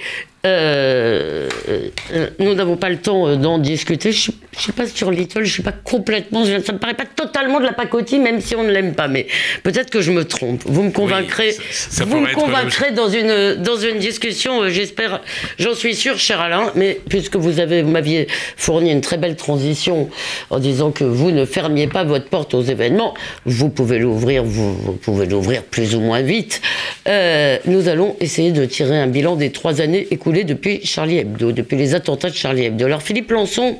euh, 0.45 1.49
euh, 1.69 2.27
nous 2.39 2.53
n'avons 2.53 2.77
pas 2.77 2.89
le 2.89 2.97
temps 2.97 3.27
euh, 3.27 3.35
d'en 3.35 3.57
discuter. 3.57 4.11
Je 4.11 4.31
ne 4.31 4.61
sais 4.61 4.71
pas 4.71 4.85
sur 4.87 5.11
Little, 5.11 5.43
je 5.43 5.51
suis 5.51 5.63
pas 5.63 5.71
complètement. 5.71 6.45
Ça 6.45 6.73
me 6.73 6.77
paraît 6.77 6.93
pas 6.93 7.05
totalement 7.05 7.59
de 7.59 7.65
la 7.65 7.73
pacotille, 7.73 8.19
même 8.19 8.39
si 8.41 8.55
on 8.55 8.63
ne 8.63 8.71
l'aime 8.71 8.93
pas. 8.93 9.07
Mais 9.07 9.27
peut-être 9.63 9.89
que 9.89 10.01
je 10.01 10.11
me 10.11 10.23
trompe. 10.25 10.61
Vous 10.65 10.83
me 10.83 10.91
convaincrez. 10.91 11.51
ça- 11.53 11.61
ça 11.71 12.05
vous 12.05 12.19
me 12.19 12.31
convaincrez 12.33 12.91
dans 12.91 13.09
une 13.09 13.55
dans 13.55 13.75
une 13.77 13.97
discussion. 13.99 14.61
euh, 14.63 14.69
J'espère, 14.69 15.21
j'en 15.59 15.73
suis 15.73 15.95
sûr, 15.95 16.17
cher 16.17 16.39
Alain. 16.41 16.71
Mais 16.75 16.99
puisque 17.09 17.35
vous 17.35 17.59
avez 17.59 17.81
vous 17.81 17.89
m'aviez 17.91 18.27
fourni 18.57 18.91
une 18.91 19.01
très 19.01 19.17
belle 19.17 19.35
transition 19.35 20.09
en 20.49 20.59
disant 20.59 20.91
que 20.91 21.03
vous 21.03 21.31
ne 21.31 21.45
fermiez 21.45 21.87
pas 21.87 22.03
votre 22.03 22.25
porte 22.29 22.53
aux 22.53 22.61
événements, 22.63 23.13
vous 23.45 23.69
pouvez 23.69 23.99
l'ouvrir, 23.99 24.43
vous, 24.43 24.73
vous 24.75 24.93
pouvez 24.93 25.25
l'ouvrir 25.25 25.63
plus 25.63 25.95
ou 25.95 26.01
moins 26.01 26.21
vite. 26.21 26.61
Euh, 27.07 27.57
nous 27.65 27.87
allons 27.87 28.15
essayer 28.19 28.51
de 28.51 28.65
tirer 28.65 28.97
un 28.97 29.07
bilan 29.07 29.35
des 29.35 29.51
trois 29.51 29.81
années 29.81 30.07
écoulées 30.11 30.34
depuis 30.43 30.81
Charlie 30.85 31.19
Hebdo, 31.19 31.51
depuis 31.51 31.77
les 31.77 31.95
attentats 31.95 32.29
de 32.29 32.35
Charlie 32.35 32.65
Hebdo. 32.65 32.85
Alors 32.85 33.01
Philippe 33.01 33.31
Lançon 33.31 33.77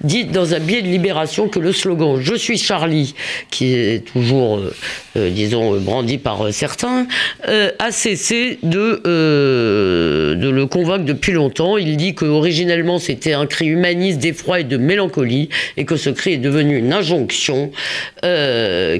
dit 0.00 0.24
dans 0.24 0.54
un 0.54 0.60
billet 0.60 0.82
de 0.82 0.88
Libération 0.88 1.48
que 1.48 1.58
le 1.58 1.72
slogan 1.72 2.18
"Je 2.20 2.34
suis 2.34 2.58
Charlie", 2.58 3.14
qui 3.50 3.74
est 3.74 4.04
toujours, 4.04 4.58
euh, 4.58 4.72
euh, 5.16 5.30
disons, 5.30 5.74
euh, 5.74 5.78
brandi 5.78 6.18
par 6.18 6.52
certains, 6.52 7.06
a 7.44 7.90
cessé 7.90 8.58
de 8.62 9.00
le 9.04 10.64
convaincre 10.66 11.04
depuis 11.04 11.32
longtemps. 11.32 11.76
Il 11.76 11.96
dit 11.96 12.14
que 12.14 12.24
originellement 12.24 12.98
c'était 12.98 13.32
un 13.32 13.46
cri 13.46 13.66
humaniste 13.66 14.18
d'effroi 14.18 14.60
et 14.60 14.64
de 14.64 14.76
mélancolie, 14.76 15.48
et 15.76 15.84
que 15.84 15.96
ce 15.96 16.10
cri 16.10 16.34
est 16.34 16.38
devenu 16.38 16.78
une 16.78 16.92
injonction 16.92 17.70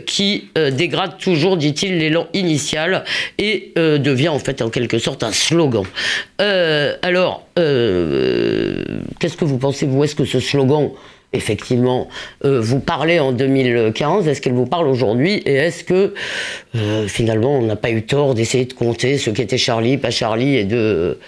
qui 0.06 0.48
dégrade 0.72 1.18
toujours, 1.18 1.56
dit-il, 1.56 1.98
l'élan 1.98 2.26
initial 2.34 3.04
et 3.38 3.72
devient 3.76 4.28
en 4.28 4.38
fait 4.38 4.62
en 4.62 4.70
quelque 4.70 4.98
sorte 4.98 5.22
un 5.22 5.32
slogan. 5.32 5.84
Alors, 7.02 7.46
euh, 7.58 8.82
qu'est-ce 9.18 9.36
que 9.36 9.44
vous 9.44 9.58
pensez, 9.58 9.86
vous 9.86 10.02
Est-ce 10.04 10.14
que 10.14 10.24
ce 10.24 10.40
slogan, 10.40 10.90
effectivement, 11.32 12.08
euh, 12.44 12.60
vous 12.60 12.80
parlait 12.80 13.18
en 13.18 13.32
2015 13.32 14.28
Est-ce 14.28 14.40
qu'elle 14.40 14.54
vous 14.54 14.66
parle 14.66 14.88
aujourd'hui? 14.88 15.34
Et 15.44 15.54
est-ce 15.54 15.84
que, 15.84 16.14
euh, 16.74 17.08
finalement, 17.08 17.58
on 17.58 17.62
n'a 17.62 17.76
pas 17.76 17.90
eu 17.90 18.02
tort 18.02 18.34
d'essayer 18.34 18.64
de 18.64 18.72
compter 18.72 19.18
ce 19.18 19.30
qui 19.30 19.42
était 19.42 19.58
Charlie, 19.58 19.98
pas 19.98 20.10
Charlie, 20.10 20.56
et 20.56 20.64
de 20.64 21.18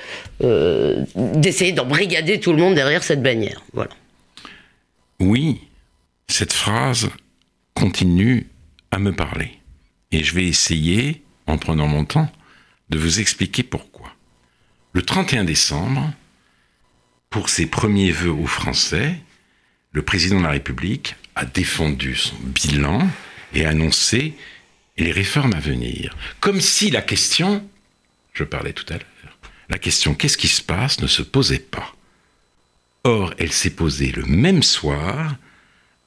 d'essayer 1.35 1.73
d'embrigader 1.73 2.41
tout 2.41 2.53
le 2.53 2.59
monde 2.59 2.75
derrière 2.75 3.03
cette 3.03 3.23
bannière? 3.23 3.62
Voilà. 3.75 3.91
Oui, 5.21 5.61
cette 6.29 6.55
phrase 6.55 7.11
continue 7.75 8.49
à 8.91 8.99
me 8.99 9.12
parler. 9.12 9.50
Et 10.12 10.25
je 10.25 10.35
vais 10.35 10.45
essayer, 10.45 11.23
en 11.47 11.59
prenant 11.59 11.87
mon 11.87 12.05
temps, 12.05 12.29
de 12.89 12.99
vous 12.99 13.21
expliquer 13.21 13.62
pourquoi. 13.62 14.09
Le 14.92 15.02
31 15.02 15.44
décembre, 15.44 16.12
pour 17.30 17.49
ses 17.49 17.66
premiers 17.66 18.11
vœux 18.11 18.32
aux 18.32 18.47
Français, 18.47 19.14
le 19.92 20.02
président 20.02 20.38
de 20.38 20.44
la 20.44 20.50
République 20.50 21.14
a 21.37 21.44
défendu 21.44 22.16
son 22.16 22.37
bilan 22.40 23.09
et 23.54 23.66
annoncé 23.66 24.35
les 24.97 25.12
réformes 25.12 25.54
à 25.54 25.61
venir. 25.61 26.16
Comme 26.40 26.61
si 26.61 26.90
la 26.90 27.02
question, 27.02 27.66
je 28.32 28.42
parlais 28.42 28.73
tout 28.73 28.87
à 28.92 28.94
l'heure, 28.94 29.38
la 29.68 29.78
question 29.78 30.14
qu'est-ce 30.14 30.37
qui 30.37 30.49
se 30.49 30.62
passe 30.62 31.00
ne 31.00 31.06
se 31.06 31.23
posait 31.23 31.61
pas. 31.61 31.94
Or, 33.04 33.32
elle 33.38 33.52
s'est 33.52 33.70
posée 33.70 34.11
le 34.11 34.25
même 34.25 34.64
soir 34.64 35.37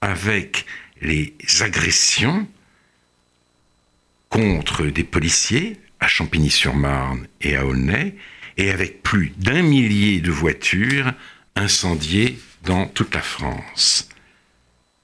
avec 0.01 0.65
les 1.01 1.33
agressions 1.61 2.47
contre 4.29 4.85
des 4.85 5.03
policiers 5.05 5.79
à 6.01 6.07
Champigny-sur-Marne 6.07 7.27
et 7.41 7.55
à 7.55 7.65
Aulnay, 7.65 8.15
et 8.57 8.72
avec 8.72 9.03
plus 9.03 9.33
d'un 9.38 9.62
millier 9.62 10.22
de 10.22 10.31
voitures 10.31 11.13
incendiées 11.55 12.38
dans 12.63 12.86
toute 12.86 13.13
la 13.13 13.22
France. 13.22 14.10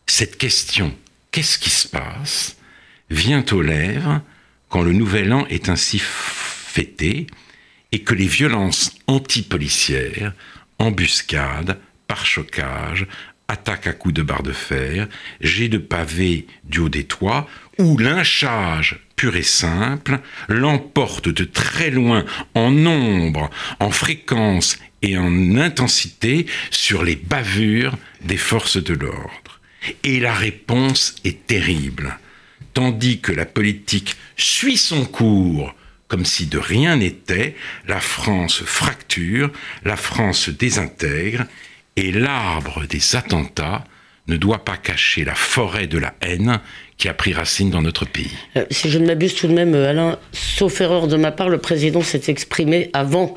Cette 0.05 0.37
question, 0.37 0.95
qu'est-ce 1.31 1.59
qui 1.59 1.69
se 1.69 1.87
passe, 1.87 2.57
vient 3.09 3.45
aux 3.51 3.61
lèvres 3.61 4.21
quand 4.69 4.81
le 4.81 4.93
nouvel 4.93 5.33
an 5.33 5.45
est 5.47 5.69
ainsi 5.69 5.99
fêté 5.99 7.27
et 7.91 8.03
que 8.03 8.13
les 8.13 8.27
violences 8.27 8.91
antipolicières, 9.07 10.33
embuscades, 10.77 11.79
pare-chocages, 12.07 13.07
attaques 13.47 13.87
à 13.87 13.93
coups 13.93 14.13
de 14.13 14.21
barre 14.21 14.43
de 14.43 14.51
fer, 14.51 15.07
jets 15.41 15.69
de 15.69 15.79
pavés 15.79 16.45
du 16.63 16.79
haut 16.79 16.89
des 16.89 17.05
toits, 17.05 17.47
ou 17.79 17.97
lynchage 17.97 18.99
pur 19.19 19.35
et 19.35 19.43
simple, 19.43 20.21
l'emporte 20.47 21.27
de 21.27 21.43
très 21.43 21.89
loin 21.89 22.23
en 22.55 22.71
nombre, 22.71 23.49
en 23.81 23.91
fréquence 23.91 24.79
et 25.01 25.17
en 25.17 25.57
intensité 25.57 26.45
sur 26.71 27.03
les 27.03 27.17
bavures 27.17 27.97
des 28.21 28.37
forces 28.37 28.81
de 28.81 28.93
l'ordre. 28.93 29.59
Et 30.05 30.21
la 30.21 30.33
réponse 30.33 31.15
est 31.25 31.47
terrible. 31.47 32.17
Tandis 32.73 33.19
que 33.19 33.33
la 33.33 33.45
politique 33.45 34.15
suit 34.37 34.77
son 34.77 35.03
cours 35.03 35.75
comme 36.07 36.23
si 36.23 36.47
de 36.47 36.57
rien 36.57 36.95
n'était, 36.95 37.57
la 37.87 37.99
France 37.99 38.63
fracture, 38.63 39.51
la 39.83 39.97
France 39.97 40.47
désintègre, 40.47 41.43
et 41.97 42.13
l'arbre 42.13 42.85
des 42.87 43.17
attentats 43.17 43.83
ne 44.29 44.37
doit 44.37 44.63
pas 44.63 44.77
cacher 44.77 45.25
la 45.25 45.35
forêt 45.35 45.87
de 45.87 45.97
la 45.97 46.15
haine 46.21 46.61
qui 46.99 47.07
a 47.07 47.13
pris 47.15 47.33
racine 47.33 47.71
dans 47.71 47.81
notre 47.81 48.05
pays. 48.05 48.29
Euh, 48.57 48.65
si 48.69 48.91
je 48.91 48.99
ne 48.99 49.07
m'abuse 49.07 49.33
tout 49.33 49.47
de 49.47 49.53
même, 49.53 49.73
euh, 49.73 49.89
Alain, 49.89 50.19
sauf 50.31 50.79
erreur 50.81 51.07
de 51.07 51.17
ma 51.17 51.31
part, 51.31 51.49
le 51.49 51.57
président 51.57 52.01
s'est 52.01 52.23
exprimé 52.27 52.91
avant 52.93 53.35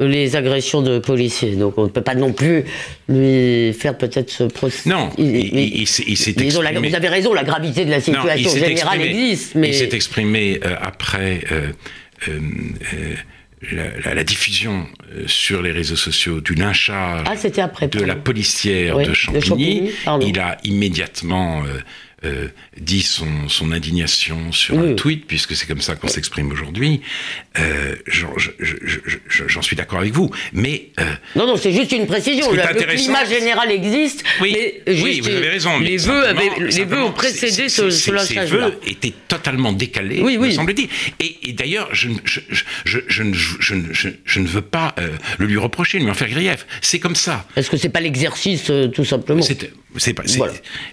les 0.00 0.36
agressions 0.36 0.82
de 0.82 0.98
policiers. 0.98 1.56
Donc 1.56 1.78
on 1.78 1.84
ne 1.84 1.88
peut 1.88 2.02
pas 2.02 2.14
non 2.14 2.32
plus 2.32 2.64
lui 3.08 3.72
faire 3.72 3.98
peut-être 3.98 4.30
ce 4.30 4.44
procès. 4.44 4.88
Non, 4.88 5.10
il, 5.18 5.36
il, 5.36 5.86
s'est 5.86 6.04
exprimé. 6.08 6.88
Vous 6.88 6.94
avez 6.94 7.08
raison, 7.08 7.34
la 7.34 7.44
gravité 7.44 7.84
de 7.84 7.90
la 7.90 8.00
situation 8.00 8.50
non, 8.50 8.66
générale 8.66 9.00
exprimé, 9.02 9.24
existe. 9.24 9.54
Mais... 9.54 9.68
Il 9.68 9.74
s'est 9.74 9.94
exprimé 9.94 10.60
euh, 10.64 10.74
après 10.80 11.40
euh, 11.52 11.68
euh, 12.28 12.40
la, 13.72 13.98
la, 14.04 14.14
la, 14.14 14.24
diffusion 14.24 14.86
euh, 15.14 15.24
sur 15.26 15.62
les 15.62 15.70
réseaux 15.70 15.96
sociaux 15.96 16.40
du 16.40 16.54
lynchage 16.54 17.24
ah, 17.26 17.62
après, 17.62 17.88
de 17.88 18.02
la 18.02 18.16
policière 18.16 18.96
oui, 18.96 19.06
de 19.06 19.12
Champigny. 19.12 19.82
De 19.82 19.90
Champigny 20.04 20.30
il 20.30 20.38
a 20.40 20.58
immédiatement 20.64 21.62
euh, 22.24 22.46
dit 22.78 23.02
son, 23.02 23.48
son, 23.48 23.72
indignation 23.72 24.52
sur 24.52 24.78
un 24.78 24.94
tweet, 24.94 25.26
puisque 25.26 25.56
c'est 25.56 25.66
comme 25.66 25.80
ça 25.80 25.96
qu'on 25.96 26.06
s'exprime 26.06 26.52
aujourd'hui, 26.52 27.00
euh, 27.58 27.96
j'en 29.48 29.60
suis 29.60 29.74
d'accord 29.74 29.98
avec 29.98 30.12
vous. 30.12 30.30
Mais 30.52 30.90
euh, 31.00 31.04
non, 31.34 31.48
non, 31.48 31.56
c'est 31.56 31.72
juste 31.72 31.90
une 31.90 32.06
précision. 32.06 32.52
Le, 32.52 32.62
climat 32.94 33.24
général 33.24 33.72
existe. 33.72 34.22
Oui, 34.40 34.56
mais 34.86 35.02
oui 35.02 35.20
vous 35.20 35.30
avez 35.30 35.48
raison. 35.48 35.80
Les 35.80 35.96
vœux, 35.96 36.26
les 36.60 36.84
vœux 36.84 37.02
ont 37.02 37.10
précédé 37.10 37.68
ce, 37.68 37.90
ce 37.90 38.16
Ces 38.18 38.44
vœux 38.44 38.78
étaient 38.86 39.14
totalement 39.26 39.72
décalés, 39.72 40.20
oui, 40.22 40.36
oui. 40.38 40.50
me 40.50 40.54
semble-t-il. 40.54 40.88
Et, 41.18 41.48
et 41.48 41.52
d'ailleurs, 41.52 41.88
je, 41.92 42.08
je, 42.84 43.22
ne 44.40 44.46
veux 44.46 44.62
pas 44.62 44.94
le 45.38 45.46
lui 45.46 45.58
reprocher, 45.58 45.98
lui 45.98 46.08
en 46.08 46.14
faire 46.14 46.28
grief. 46.28 46.66
C'est 46.80 47.00
comme 47.00 47.16
ça. 47.16 47.48
Est-ce 47.56 47.68
que 47.68 47.76
c'est 47.76 47.88
pas 47.88 48.00
l'exercice, 48.00 48.70
tout 48.94 49.04
simplement 49.04 49.42
C'est 49.42 50.14
pas 50.14 50.22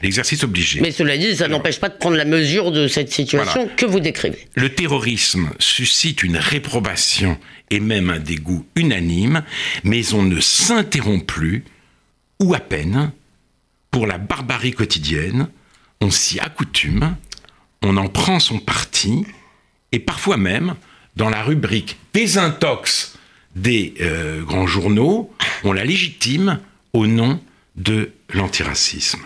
l'exercice 0.01 0.43
obligé. 0.43 0.81
Mais 0.81 0.91
cela 0.91 1.18
ça 1.35 1.47
n'empêche 1.47 1.79
pas 1.79 1.89
de 1.89 1.97
prendre 1.97 2.15
la 2.15 2.25
mesure 2.25 2.71
de 2.71 2.87
cette 2.87 3.11
situation 3.11 3.69
que 3.75 3.85
vous 3.85 3.99
décrivez. 3.99 4.47
Le 4.55 4.69
terrorisme 4.69 5.49
suscite 5.59 6.23
une 6.23 6.37
réprobation 6.37 7.37
et 7.69 7.79
même 7.79 8.09
un 8.09 8.19
dégoût 8.19 8.65
unanime, 8.75 9.43
mais 9.83 10.13
on 10.13 10.23
ne 10.23 10.39
s'interrompt 10.39 11.25
plus, 11.25 11.63
ou 12.39 12.53
à 12.53 12.59
peine, 12.59 13.11
pour 13.91 14.07
la 14.07 14.17
barbarie 14.17 14.71
quotidienne, 14.71 15.49
on 16.01 16.11
s'y 16.11 16.39
accoutume, 16.39 17.15
on 17.83 17.97
en 17.97 18.07
prend 18.07 18.39
son 18.39 18.59
parti, 18.59 19.25
et 19.91 19.99
parfois 19.99 20.37
même, 20.37 20.75
dans 21.15 21.29
la 21.29 21.43
rubrique 21.43 21.97
désintox 22.13 23.17
des 23.55 23.95
euh, 24.01 24.41
grands 24.43 24.67
journaux, 24.67 25.33
on 25.63 25.73
la 25.73 25.83
légitime 25.83 26.59
au 26.93 27.07
nom 27.07 27.41
de 27.75 28.11
l'antiracisme. 28.33 29.25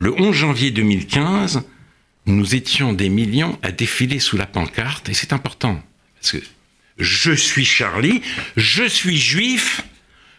Le 0.00 0.12
11 0.12 0.34
janvier 0.34 0.70
2015, 0.70 1.62
nous 2.26 2.54
étions 2.54 2.92
des 2.92 3.08
millions 3.08 3.58
à 3.62 3.72
défiler 3.72 4.20
sous 4.20 4.36
la 4.36 4.46
pancarte, 4.46 5.08
et 5.08 5.14
c'est 5.14 5.32
important, 5.32 5.82
parce 6.14 6.32
que 6.32 6.38
je 6.98 7.32
suis 7.32 7.64
Charlie, 7.64 8.22
je 8.56 8.84
suis 8.84 9.18
juif, 9.18 9.82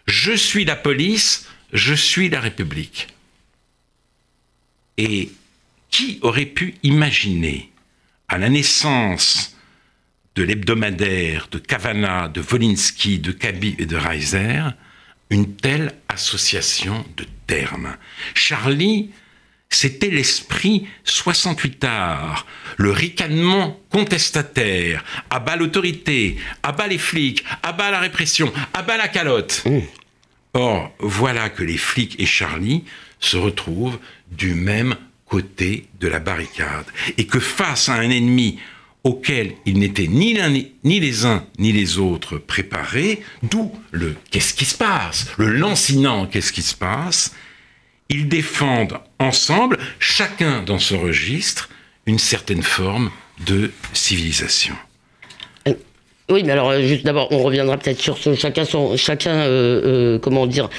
je 0.08 0.32
suis 0.32 0.64
la 0.64 0.76
police, 0.76 1.48
je 1.74 1.94
suis 1.94 2.30
la 2.30 2.40
République. 2.40 3.08
Et 4.98 5.32
qui 5.90 6.20
aurait 6.22 6.46
pu 6.46 6.76
imaginer, 6.84 7.72
à 8.28 8.38
la 8.38 8.50
naissance 8.50 9.58
de 10.36 10.44
l'hebdomadaire, 10.44 11.48
de 11.52 11.58
Kavana, 11.58 12.30
de 12.30 12.40
Volinsky, 12.40 13.20
de 13.20 13.32
Kaby 13.32 13.76
et 13.78 13.86
de 13.86 13.98
Reiser, 13.98 14.62
une 15.30 15.56
telle 15.56 15.96
association 16.08 17.06
de 17.18 17.26
termes? 17.48 17.98
Charlie 18.36 19.10
c'était 19.70 20.10
l'esprit 20.10 20.88
68 21.04 21.84
arts, 21.84 22.46
le 22.78 22.92
ricanement 22.92 23.80
contestataire, 23.90 25.04
à 25.30 25.40
bas 25.40 25.56
l'autorité, 25.56 26.38
à 26.64 26.72
bas 26.72 26.88
les 26.88 26.98
flics, 26.98 27.44
à 27.62 27.72
bas 27.72 27.92
la 27.92 28.00
répression, 28.00 28.52
à 28.74 28.82
bas 28.82 28.98
la 28.98 29.08
calotte. 29.08 29.64
Mmh. 29.66 29.80
Or, 30.54 30.92
voilà 31.00 31.50
que 31.50 31.64
les 31.64 31.78
flics 31.78 32.20
et 32.20 32.26
Charlie 32.26 32.84
se 33.20 33.38
retrouvent 33.38 34.00
du 34.32 34.56
même 34.56 34.96
côté 35.26 35.86
de 36.00 36.08
la 36.08 36.20
barricade, 36.20 36.86
et 37.18 37.28
que 37.28 37.40
face 37.40 37.88
à 37.88 37.94
un 37.94 38.10
ennemi 38.10 38.58
auquel 39.04 39.54
ils 39.66 39.78
n'étaient 39.78 40.08
ni, 40.08 40.36
ni 40.84 41.00
les 41.00 41.26
uns 41.26 41.46
ni 41.60 41.72
les 41.72 42.00
autres 42.00 42.38
préparés, 42.38 43.22
d'où 43.44 43.72
le 43.92 44.16
qu'est-ce 44.32 44.56
qui 44.56 44.66
se 44.66 44.76
passe, 44.76 45.28
le 45.38 45.52
lancinant 45.52 46.26
qu'est-ce 46.26 46.52
qui 46.52 46.64
se 46.64 46.76
passe, 46.76 47.36
ils 48.10 48.28
défendent 48.28 49.00
ensemble, 49.20 49.78
chacun 50.00 50.64
dans 50.64 50.80
ce 50.80 50.96
registre, 50.96 51.70
une 52.06 52.20
certaine 52.20 52.64
forme 52.64 53.12
de 53.46 53.72
civilisation. 53.94 54.76
Euh, 56.30 56.34
oui, 56.34 56.44
mais 56.44 56.52
alors 56.54 56.80
juste 56.82 57.06
d'abord, 57.06 57.28
on 57.32 57.40
reviendra 57.40 57.78
peut-être 57.78 58.00
sur 58.00 58.18
chacun 58.36 58.66
son, 58.66 58.98
chacun, 58.98 59.36
euh, 59.36 59.82
euh, 59.86 60.20
comment 60.20 60.48
dire, 60.48 60.70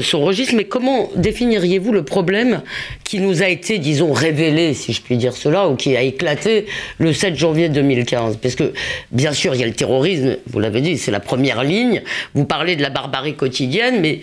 son 0.00 0.20
registre. 0.20 0.54
Mais 0.56 0.64
comment 0.64 1.10
définiriez-vous 1.16 1.92
le 1.92 2.04
problème 2.04 2.62
qui 3.04 3.20
nous 3.20 3.42
a 3.42 3.48
été, 3.48 3.78
disons, 3.78 4.12
révélé, 4.12 4.74
si 4.74 4.92
je 4.92 5.02
puis 5.02 5.16
dire 5.16 5.34
cela, 5.34 5.68
ou 5.68 5.76
qui 5.76 5.96
a 5.96 6.02
éclaté 6.02 6.66
le 6.98 7.12
7 7.12 7.36
janvier 7.36 7.68
2015 7.68 8.38
Parce 8.38 8.54
que, 8.54 8.72
bien 9.10 9.32
sûr, 9.32 9.54
il 9.54 9.60
y 9.60 9.64
a 9.64 9.66
le 9.66 9.72
terrorisme. 9.72 10.36
Vous 10.46 10.60
l'avez 10.60 10.80
dit, 10.80 10.98
c'est 10.98 11.10
la 11.10 11.20
première 11.20 11.64
ligne. 11.64 12.02
Vous 12.34 12.44
parlez 12.44 12.76
de 12.76 12.82
la 12.82 12.90
barbarie 12.90 13.34
quotidienne, 13.34 14.00
mais 14.00 14.20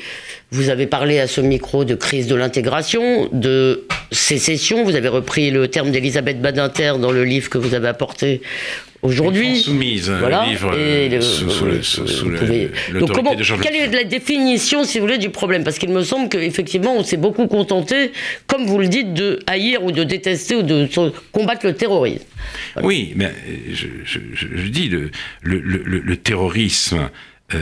vous 0.51 0.69
avez 0.69 0.87
parlé 0.87 1.19
à 1.19 1.27
ce 1.27 1.41
micro 1.41 1.85
de 1.85 1.95
crise 1.95 2.27
de 2.27 2.35
l'intégration, 2.35 3.29
de 3.31 3.85
sécession. 4.11 4.83
Vous 4.83 4.95
avez 4.95 5.07
repris 5.07 5.51
le 5.51 5.67
terme 5.67 5.91
d'Elisabeth 5.91 6.41
Badinter 6.41 6.93
dans 6.99 7.11
le 7.11 7.23
livre 7.23 7.49
que 7.49 7.57
vous 7.57 7.73
avez 7.73 7.87
apporté 7.87 8.41
aujourd'hui. 9.01 9.61
Soumise, 9.61 10.09
voilà. 10.09 10.45
livre 10.45 10.77
et 10.77 11.21
sous, 11.21 11.45
comment, 13.13 13.35
de 13.35 13.61
Quelle 13.61 13.75
est 13.75 13.87
la 13.87 14.03
définition, 14.03 14.83
si 14.83 14.99
vous 14.99 15.05
voulez, 15.05 15.17
du 15.17 15.29
problème? 15.29 15.63
Parce 15.63 15.77
qu'il 15.77 15.89
me 15.89 16.03
semble 16.03 16.29
qu'effectivement, 16.29 16.95
on 16.97 17.03
s'est 17.03 17.17
beaucoup 17.17 17.47
contenté, 17.47 18.11
comme 18.47 18.65
vous 18.65 18.79
le 18.79 18.87
dites, 18.87 19.13
de 19.13 19.39
haïr 19.47 19.83
ou 19.83 19.91
de 19.91 20.03
détester 20.03 20.55
ou 20.55 20.63
de 20.63 20.87
combattre 21.31 21.65
le 21.65 21.75
terrorisme. 21.75 22.25
Oui, 22.81 23.13
mais 23.15 23.31
je, 23.71 23.87
je, 24.05 24.67
dis, 24.67 24.89
le, 24.89 25.11
le, 25.41 25.59
le 25.59 26.17
terrorisme... 26.17 27.09
Euh, 27.53 27.57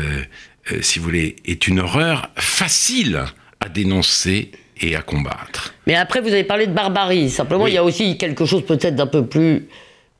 euh, 0.72 0.82
si 0.82 1.00
vous 1.00 1.06
voulez, 1.06 1.36
est 1.46 1.68
une 1.68 1.80
horreur 1.80 2.30
facile 2.36 3.24
à 3.60 3.70
dénoncer 3.70 4.52
et 4.82 4.96
à 4.96 5.02
combattre. 5.02 5.74
Mais 5.86 5.96
après, 5.96 6.22
vous 6.22 6.30
avez 6.30 6.44
parlé 6.44 6.68
de 6.68 6.74
barbarie. 6.74 7.30
Simplement, 7.30 7.68
il 7.68 7.74
y 7.74 7.78
a 7.78 7.84
aussi 7.84 8.18
quelque 8.18 8.46
chose 8.46 8.66
peut-être 8.66 8.96
d'un 8.96 9.08
peu 9.08 9.26
plus 9.26 9.68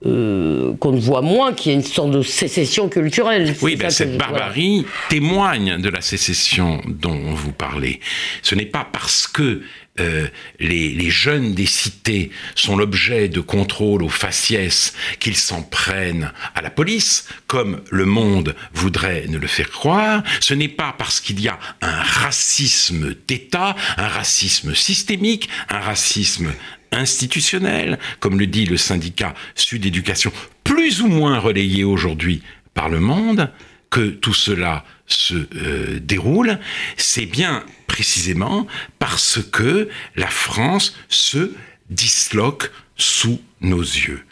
euh, 0.06 0.76
qu'on 0.80 0.92
ne 0.92 1.00
voit 1.00 1.24
moins, 1.24 1.54
qui 1.54 1.72
est 1.72 1.74
une 1.74 1.82
sorte 1.82 2.12
de 2.12 2.22
sécession 2.22 2.88
culturelle. 2.88 3.56
Oui, 3.64 3.76
ben 3.76 3.90
cette 3.90 4.16
barbarie 4.16 4.86
témoigne 5.10 5.82
de 5.82 5.90
la 5.90 6.02
sécession 6.02 6.82
dont 6.86 7.18
vous 7.34 7.52
parlez. 7.52 8.00
Ce 8.44 8.54
n'est 8.54 8.68
pas 8.68 8.88
parce 8.92 9.26
que 9.26 9.64
euh, 10.00 10.28
les, 10.60 11.10
jeunes 11.10 11.54
des 11.54 11.66
cités 11.66 12.32
sont 12.56 12.78
l'objet 12.78 13.30
de 13.30 13.40
contrôle 13.40 14.04
aux 14.04 14.10
faciès 14.10 14.94
qu'ils 15.20 15.38
s'en 15.38 15.64
prennent 15.64 16.32
à 16.54 16.62
la 16.62 16.70
police, 16.70 17.28
comme 17.48 17.82
le 17.90 18.06
monde 18.06 18.56
voudrait 18.74 19.26
ne 19.28 19.38
le 19.38 19.48
faire 19.48 19.70
croire. 19.70 20.24
Ce 20.40 20.54
n'est 20.54 20.68
pas 20.68 20.94
parce 20.98 21.20
qu'il 21.20 21.40
y 21.40 21.48
a 21.48 21.58
un 21.82 22.02
racisme 22.02 23.16
d'État, 23.28 23.76
un 23.98 24.08
racisme 24.08 24.76
systémique, 24.76 25.50
un 25.70 25.80
racisme 25.80 26.54
institutionnel, 26.92 27.98
comme 28.20 28.40
le 28.40 28.48
dit 28.48 28.66
le 28.66 28.78
syndicat 28.78 29.34
Sud 29.56 29.86
Éducation, 29.86 30.32
plus 30.64 31.02
ou 31.02 31.08
moins 31.08 31.40
relayé 31.40 31.84
aujourd'hui 31.84 32.42
par 32.74 32.90
le 32.90 33.00
monde, 33.00 33.52
que 33.90 34.10
tout 34.10 34.34
cela 34.34 34.84
se 35.08 35.48
euh, 35.56 36.00
déroule, 36.00 36.60
c'est 36.98 37.26
bien 37.26 37.66
précisément 37.88 38.68
parce 39.00 39.40
que 39.42 39.90
la 40.16 40.28
France 40.28 40.96
se 41.10 41.54
disloque 41.90 42.72
sous 42.98 43.42
nos 43.62 43.82
yeux. 43.82 44.24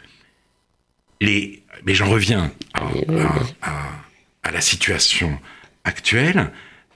Les, 1.20 1.62
mais 1.84 1.94
j'en 1.94 2.10
reviens 2.10 2.52
à, 2.74 4.52
la 4.52 4.60
situation 4.60 5.38
actuelle. 5.84 6.52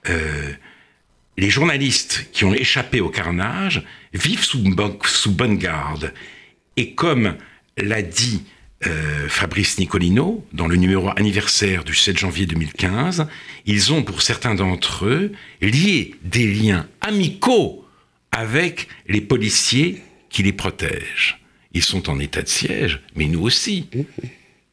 Euh, 0.09 0.53
les 1.37 1.51
journalistes 1.51 2.29
qui 2.33 2.45
ont 2.45 2.55
échappé 2.55 3.01
au 3.01 3.09
carnage 3.09 3.83
vivent 4.13 4.45
sous, 4.45 4.63
sous 5.05 5.33
bonne 5.33 5.59
garde. 5.59 6.13
Et 6.77 6.95
comme 6.95 7.37
l'a 7.77 8.03
dit 8.03 8.45
euh, 8.87 9.29
Fabrice 9.29 9.79
Nicolino, 9.79 10.47
dans 10.53 10.67
le 10.67 10.77
numéro 10.77 11.11
anniversaire 11.11 11.85
du 11.85 11.95
7 11.95 12.19
janvier 12.19 12.47
2015, 12.47 13.27
ils 13.67 13.93
ont, 13.93 14.03
pour 14.03 14.23
certains 14.23 14.55
d'entre 14.55 15.07
eux, 15.07 15.33
lié 15.61 16.15
des 16.23 16.47
liens 16.47 16.89
amicaux 17.01 17.85
avec 18.33 18.89
les 19.07 19.21
policiers 19.21 20.03
qui 20.31 20.43
les 20.43 20.53
protègent. 20.53 21.39
Ils 21.73 21.83
sont 21.83 22.09
en 22.09 22.19
état 22.19 22.43
de 22.43 22.49
siège, 22.49 23.01
mais 23.15 23.27
nous 23.27 23.43
aussi. 23.43 23.87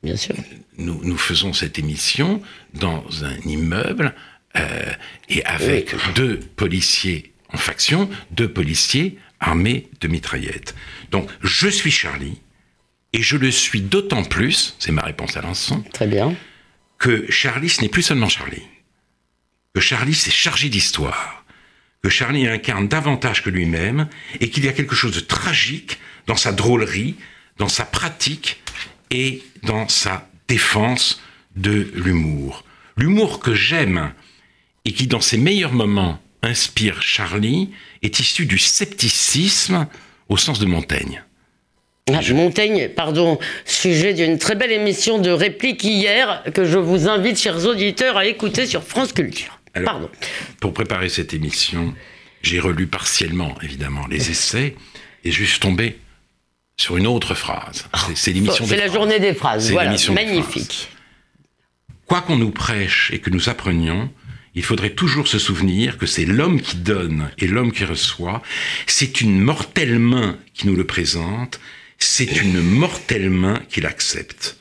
Bien 0.03 0.15
sûr. 0.15 0.35
Nous, 0.77 0.99
nous 1.03 1.17
faisons 1.17 1.53
cette 1.53 1.77
émission 1.77 2.41
dans 2.73 3.03
un 3.25 3.37
immeuble 3.45 4.13
euh, 4.55 4.91
et 5.29 5.43
avec 5.43 5.95
deux 6.15 6.39
policiers 6.55 7.33
en 7.51 7.57
faction, 7.57 8.09
deux 8.31 8.51
policiers 8.51 9.17
armés 9.39 9.89
de 10.01 10.07
mitraillettes. 10.07 10.75
Donc, 11.11 11.29
je 11.41 11.67
suis 11.67 11.91
Charlie, 11.91 12.39
et 13.17 13.23
je 13.23 13.36
le 13.36 13.49
suis 13.49 13.82
d'autant 13.82 14.23
plus, 14.23 14.75
c'est 14.77 14.91
ma 14.91 15.01
réponse 15.01 15.38
à 15.38 15.41
l'instant. 15.41 15.84
Très 15.91 16.06
bien. 16.06 16.36
Que 16.99 17.25
Charlie, 17.32 17.67
ce 17.67 17.82
n'est 17.82 17.89
plus 17.89 18.03
seulement 18.03 18.30
Charlie. 18.30 18.62
Que 19.73 19.82
Charlie, 19.82 20.13
s'est 20.13 20.30
chargé 20.30 20.69
d'histoire. 20.69 21.43
Que 22.03 22.10
Charlie 22.10 22.47
incarne 22.47 22.88
davantage 22.88 23.41
que 23.41 23.49
lui-même 23.49 24.08
et 24.39 24.51
qu'il 24.51 24.65
y 24.65 24.67
a 24.67 24.71
quelque 24.71 24.93
chose 24.95 25.15
de 25.15 25.19
tragique 25.19 25.97
dans 26.27 26.36
sa 26.36 26.51
drôlerie, 26.51 27.15
dans 27.58 27.69
sa 27.69 27.86
pratique 27.86 28.62
et 29.10 29.41
dans 29.63 29.88
sa 29.88 30.30
défense 30.47 31.19
de 31.56 31.91
l'humour. 31.95 32.65
L'humour 32.97 33.39
que 33.39 33.56
j'aime 33.56 34.13
et 34.86 34.93
qui, 34.93 35.08
dans 35.08 35.21
ses 35.21 35.39
meilleurs 35.39 35.73
moments, 35.73 36.21
inspire 36.43 37.01
Charlie, 37.01 37.71
est 38.03 38.19
issu 38.19 38.45
du 38.45 38.60
scepticisme 38.60 39.88
au 40.30 40.38
sens 40.38 40.60
de 40.60 40.67
Montaigne. 40.67 41.23
Ah, 42.13 42.21
Montaigne, 42.33 42.89
pardon, 42.95 43.37
sujet 43.65 44.13
d'une 44.13 44.37
très 44.37 44.55
belle 44.55 44.71
émission 44.71 45.19
de 45.19 45.29
réplique 45.29 45.83
hier 45.83 46.41
que 46.53 46.63
je 46.63 46.77
vous 46.77 47.07
invite, 47.09 47.37
chers 47.37 47.65
auditeurs, 47.65 48.15
à 48.15 48.25
écouter 48.25 48.65
sur 48.65 48.83
France 48.83 49.11
Culture. 49.11 49.59
pardon. 49.83 50.09
Pour 50.61 50.73
préparer 50.73 51.09
cette 51.09 51.33
émission, 51.33 51.93
j'ai 52.41 52.59
relu 52.59 52.87
partiellement, 52.87 53.55
évidemment, 53.61 54.07
les 54.07 54.31
essais 54.31 54.75
et 55.25 55.31
je 55.31 55.43
suis 55.43 55.59
tombé 55.59 55.97
sur 56.77 56.95
une 56.95 57.07
autre 57.07 57.33
phrase. 57.35 57.87
C'est 58.15 58.31
l'émission 58.31 58.65
C'est 58.65 58.77
la 58.77 58.87
journée 58.87 59.19
des 59.19 59.33
phrases. 59.33 59.71
Voilà, 59.71 59.95
magnifique. 60.13 60.89
Quoi 62.05 62.21
qu'on 62.21 62.37
nous 62.37 62.51
prêche 62.51 63.11
et 63.13 63.19
que 63.19 63.29
nous 63.29 63.49
apprenions, 63.49 64.09
il 64.55 64.63
faudrait 64.63 64.91
toujours 64.91 65.27
se 65.27 65.39
souvenir 65.39 65.97
que 65.97 66.05
c'est 66.05 66.25
l'homme 66.25 66.61
qui 66.61 66.77
donne 66.77 67.29
et 67.37 67.47
l'homme 67.47 67.73
qui 67.73 67.83
reçoit. 67.83 68.41
C'est 68.85 69.19
une 69.19 69.39
mortelle 69.39 69.99
main 69.99 70.37
qui 70.53 70.67
nous 70.67 70.75
le 70.75 70.85
présente. 70.85 71.59
C'est 71.97 72.41
une 72.41 72.62
mortelle 72.62 73.29
main 73.29 73.62
qui 73.69 73.81
l'accepte. 73.81 74.57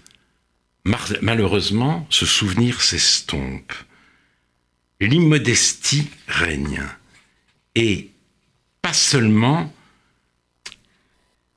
Malheureusement, 1.23 2.07
ce 2.11 2.27
souvenir 2.27 2.81
s'estompe. 2.81 3.73
L'immodestie 5.01 6.09
règne. 6.29 6.83
Et 7.75 8.11
pas 8.81 8.93
seulement 8.93 9.73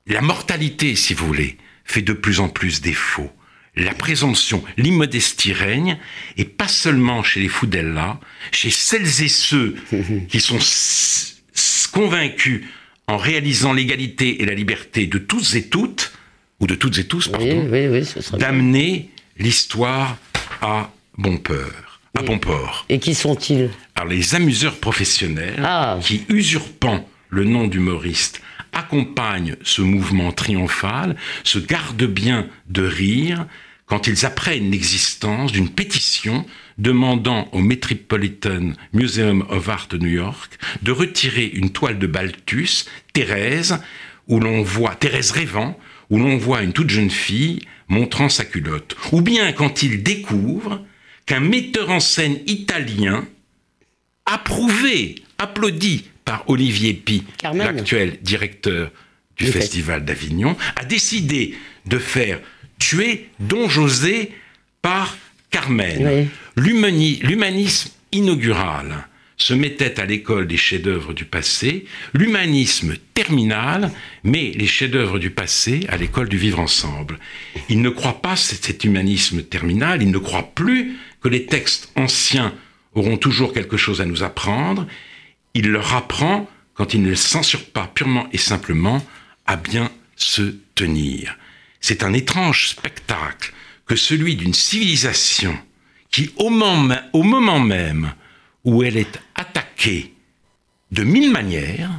la 0.06 0.20
mortalité, 0.20 0.96
si 0.96 1.14
vous 1.14 1.26
voulez, 1.26 1.56
fait 1.84 2.02
de 2.02 2.12
plus 2.12 2.40
en 2.40 2.48
plus 2.48 2.80
défaut. 2.80 3.30
La 3.76 3.94
présomption, 3.94 4.64
l'immodestie 4.76 5.52
règne, 5.52 5.98
et 6.36 6.44
pas 6.44 6.66
seulement 6.66 7.22
chez 7.22 7.40
les 7.40 7.48
Foudella, 7.48 8.18
chez 8.50 8.70
celles 8.70 9.22
et 9.22 9.28
ceux 9.28 9.76
qui 10.28 10.40
sont 10.40 10.58
convaincus 11.92 12.64
en 13.10 13.16
réalisant 13.16 13.72
l'égalité 13.72 14.42
et 14.42 14.46
la 14.46 14.54
liberté 14.54 15.06
de 15.06 15.18
tous 15.18 15.56
et 15.56 15.68
toutes, 15.68 16.12
ou 16.60 16.66
de 16.66 16.74
toutes 16.74 16.98
et 16.98 17.04
tous, 17.04 17.28
pardon, 17.28 17.68
d'amener 18.38 19.10
l'histoire 19.38 20.16
à 20.62 20.90
bon 21.18 21.36
peur, 21.38 22.00
à 22.16 22.22
bon 22.22 22.38
port. 22.38 22.84
Et 22.88 22.98
qui 22.98 23.14
sont-ils? 23.14 23.70
Alors 23.96 24.08
les 24.08 24.34
amuseurs 24.34 24.76
professionnels 24.76 25.60
ah. 25.64 25.98
qui, 26.00 26.24
usurpant 26.28 27.08
le 27.30 27.44
nom 27.44 27.66
d'humoriste, 27.66 28.42
accompagnent 28.72 29.56
ce 29.62 29.82
mouvement 29.82 30.30
triomphal, 30.30 31.16
se 31.42 31.58
gardent 31.58 32.04
bien 32.04 32.46
de 32.68 32.82
rire 32.82 33.46
quand 33.90 34.06
ils 34.06 34.24
apprennent 34.24 34.70
l'existence 34.70 35.50
d'une 35.50 35.68
pétition 35.68 36.46
demandant 36.78 37.48
au 37.50 37.58
Metropolitan 37.58 38.70
Museum 38.92 39.44
of 39.50 39.68
Art 39.68 39.88
de 39.90 39.98
New 39.98 40.08
York 40.08 40.58
de 40.82 40.92
retirer 40.92 41.46
une 41.46 41.70
toile 41.70 41.98
de 41.98 42.06
Balthus, 42.06 42.84
Thérèse, 43.12 43.82
où 44.28 44.38
l'on 44.38 44.62
voit 44.62 44.94
Thérèse 44.94 45.32
rêvant, 45.32 45.76
où 46.08 46.18
l'on 46.18 46.36
voit 46.36 46.62
une 46.62 46.72
toute 46.72 46.88
jeune 46.88 47.10
fille 47.10 47.62
montrant 47.88 48.28
sa 48.28 48.44
culotte. 48.44 48.96
Ou 49.10 49.22
bien 49.22 49.52
quand 49.52 49.82
ils 49.82 50.04
découvrent 50.04 50.84
qu'un 51.26 51.40
metteur 51.40 51.90
en 51.90 52.00
scène 52.00 52.38
italien, 52.46 53.26
approuvé, 54.24 55.16
applaudi 55.38 56.04
par 56.24 56.48
Olivier 56.48 56.94
Pi, 56.94 57.24
l'actuel 57.42 58.18
directeur 58.22 58.92
du 59.36 59.46
Festival 59.46 60.04
d'Avignon, 60.04 60.56
a 60.76 60.84
décidé 60.84 61.56
de 61.86 61.98
faire 61.98 62.38
tuer 62.80 63.28
Don 63.38 63.68
José 63.68 64.32
par 64.82 65.16
Carmen. 65.50 66.28
L'humanisme 66.56 67.90
inaugural 68.10 69.06
se 69.36 69.54
mettait 69.54 69.98
à 70.00 70.04
l'école 70.04 70.46
des 70.46 70.56
chefs-d'œuvre 70.56 71.14
du 71.14 71.24
passé, 71.24 71.86
l'humanisme 72.12 72.94
terminal 73.14 73.90
met 74.22 74.52
les 74.54 74.66
chefs-d'œuvre 74.66 75.18
du 75.18 75.30
passé 75.30 75.86
à 75.88 75.96
l'école 75.96 76.28
du 76.28 76.36
vivre 76.36 76.60
ensemble. 76.60 77.18
Il 77.68 77.80
ne 77.80 77.88
croit 77.88 78.20
pas 78.20 78.36
cet 78.36 78.84
humanisme 78.84 79.42
terminal, 79.42 80.02
il 80.02 80.10
ne 80.10 80.18
croit 80.18 80.50
plus 80.54 80.96
que 81.22 81.28
les 81.28 81.46
textes 81.46 81.90
anciens 81.96 82.54
auront 82.94 83.16
toujours 83.16 83.52
quelque 83.52 83.76
chose 83.76 84.00
à 84.00 84.04
nous 84.04 84.22
apprendre, 84.22 84.86
il 85.54 85.68
leur 85.68 85.94
apprend, 85.94 86.48
quand 86.74 86.92
il 86.92 87.02
ne 87.02 87.14
censure 87.14 87.64
pas 87.64 87.90
purement 87.94 88.28
et 88.32 88.38
simplement, 88.38 89.04
à 89.46 89.56
bien 89.56 89.90
se 90.16 90.54
tenir. 90.74 91.36
C'est 91.80 92.02
un 92.02 92.12
étrange 92.12 92.68
spectacle 92.68 93.52
que 93.86 93.96
celui 93.96 94.36
d'une 94.36 94.54
civilisation 94.54 95.56
qui, 96.10 96.30
au 96.36 96.50
moment, 96.50 97.60
même 97.60 98.12
où 98.64 98.82
elle 98.82 98.96
est 98.96 99.18
attaquée 99.34 100.12
de 100.92 101.04
mille 101.04 101.30
manières, 101.30 101.90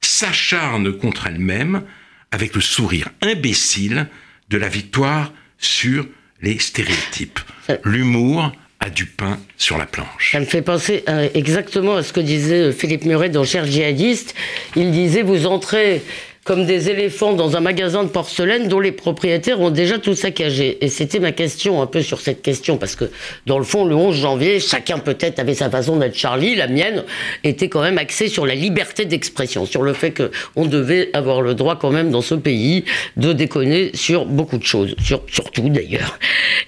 s'acharne 0.00 0.92
contre 0.92 1.26
elle-même 1.26 1.82
avec 2.30 2.54
le 2.54 2.60
sourire 2.60 3.08
imbécile 3.22 4.08
de 4.48 4.58
la 4.58 4.68
victoire 4.68 5.32
sur 5.58 6.06
les 6.42 6.58
stéréotypes. 6.58 7.40
L'humour 7.84 8.52
a 8.80 8.88
du 8.88 9.06
pain 9.06 9.38
sur 9.56 9.76
la 9.76 9.86
planche. 9.86 10.32
Ça 10.32 10.40
me 10.40 10.46
fait 10.46 10.62
penser 10.62 11.04
euh, 11.08 11.28
exactement 11.34 11.96
à 11.96 12.02
ce 12.02 12.12
que 12.12 12.20
disait 12.20 12.72
Philippe 12.72 13.04
Muret 13.04 13.28
dans 13.28 13.44
Cher 13.44 13.66
djihadiste. 13.66 14.34
Il 14.74 14.90
disait, 14.90 15.22
vous 15.22 15.46
entrez 15.46 16.02
comme 16.44 16.64
des 16.64 16.88
éléphants 16.88 17.34
dans 17.34 17.56
un 17.56 17.60
magasin 17.60 18.02
de 18.02 18.08
porcelaine 18.08 18.66
dont 18.66 18.80
les 18.80 18.92
propriétaires 18.92 19.60
ont 19.60 19.70
déjà 19.70 19.98
tout 19.98 20.14
saccagé. 20.14 20.78
Et 20.82 20.88
c'était 20.88 21.20
ma 21.20 21.32
question 21.32 21.82
un 21.82 21.86
peu 21.86 22.00
sur 22.02 22.20
cette 22.20 22.40
question, 22.40 22.78
parce 22.78 22.96
que 22.96 23.10
dans 23.46 23.58
le 23.58 23.64
fond, 23.64 23.84
le 23.84 23.94
11 23.94 24.16
janvier, 24.16 24.58
chacun 24.58 24.98
peut-être 24.98 25.38
avait 25.38 25.54
sa 25.54 25.68
façon 25.68 25.96
d'être 25.96 26.16
Charlie, 26.16 26.54
la 26.54 26.66
mienne 26.66 27.04
était 27.44 27.68
quand 27.68 27.82
même 27.82 27.98
axée 27.98 28.28
sur 28.28 28.46
la 28.46 28.54
liberté 28.54 29.04
d'expression, 29.04 29.66
sur 29.66 29.82
le 29.82 29.92
fait 29.92 30.12
qu'on 30.12 30.64
devait 30.64 31.10
avoir 31.12 31.42
le 31.42 31.54
droit 31.54 31.76
quand 31.76 31.90
même 31.90 32.10
dans 32.10 32.22
ce 32.22 32.34
pays 32.34 32.84
de 33.16 33.32
déconner 33.32 33.90
sur 33.94 34.24
beaucoup 34.24 34.58
de 34.58 34.64
choses, 34.64 34.96
sur, 35.02 35.22
tout 35.52 35.68
d'ailleurs. 35.68 36.18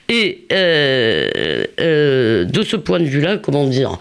Et 0.09 0.45
euh, 0.53 1.65
euh, 1.81 2.45
de 2.45 2.63
ce 2.63 2.77
point 2.77 3.01
de 3.01 3.05
vue-là, 3.05 3.39
comment 3.39 3.67
dire 3.67 3.99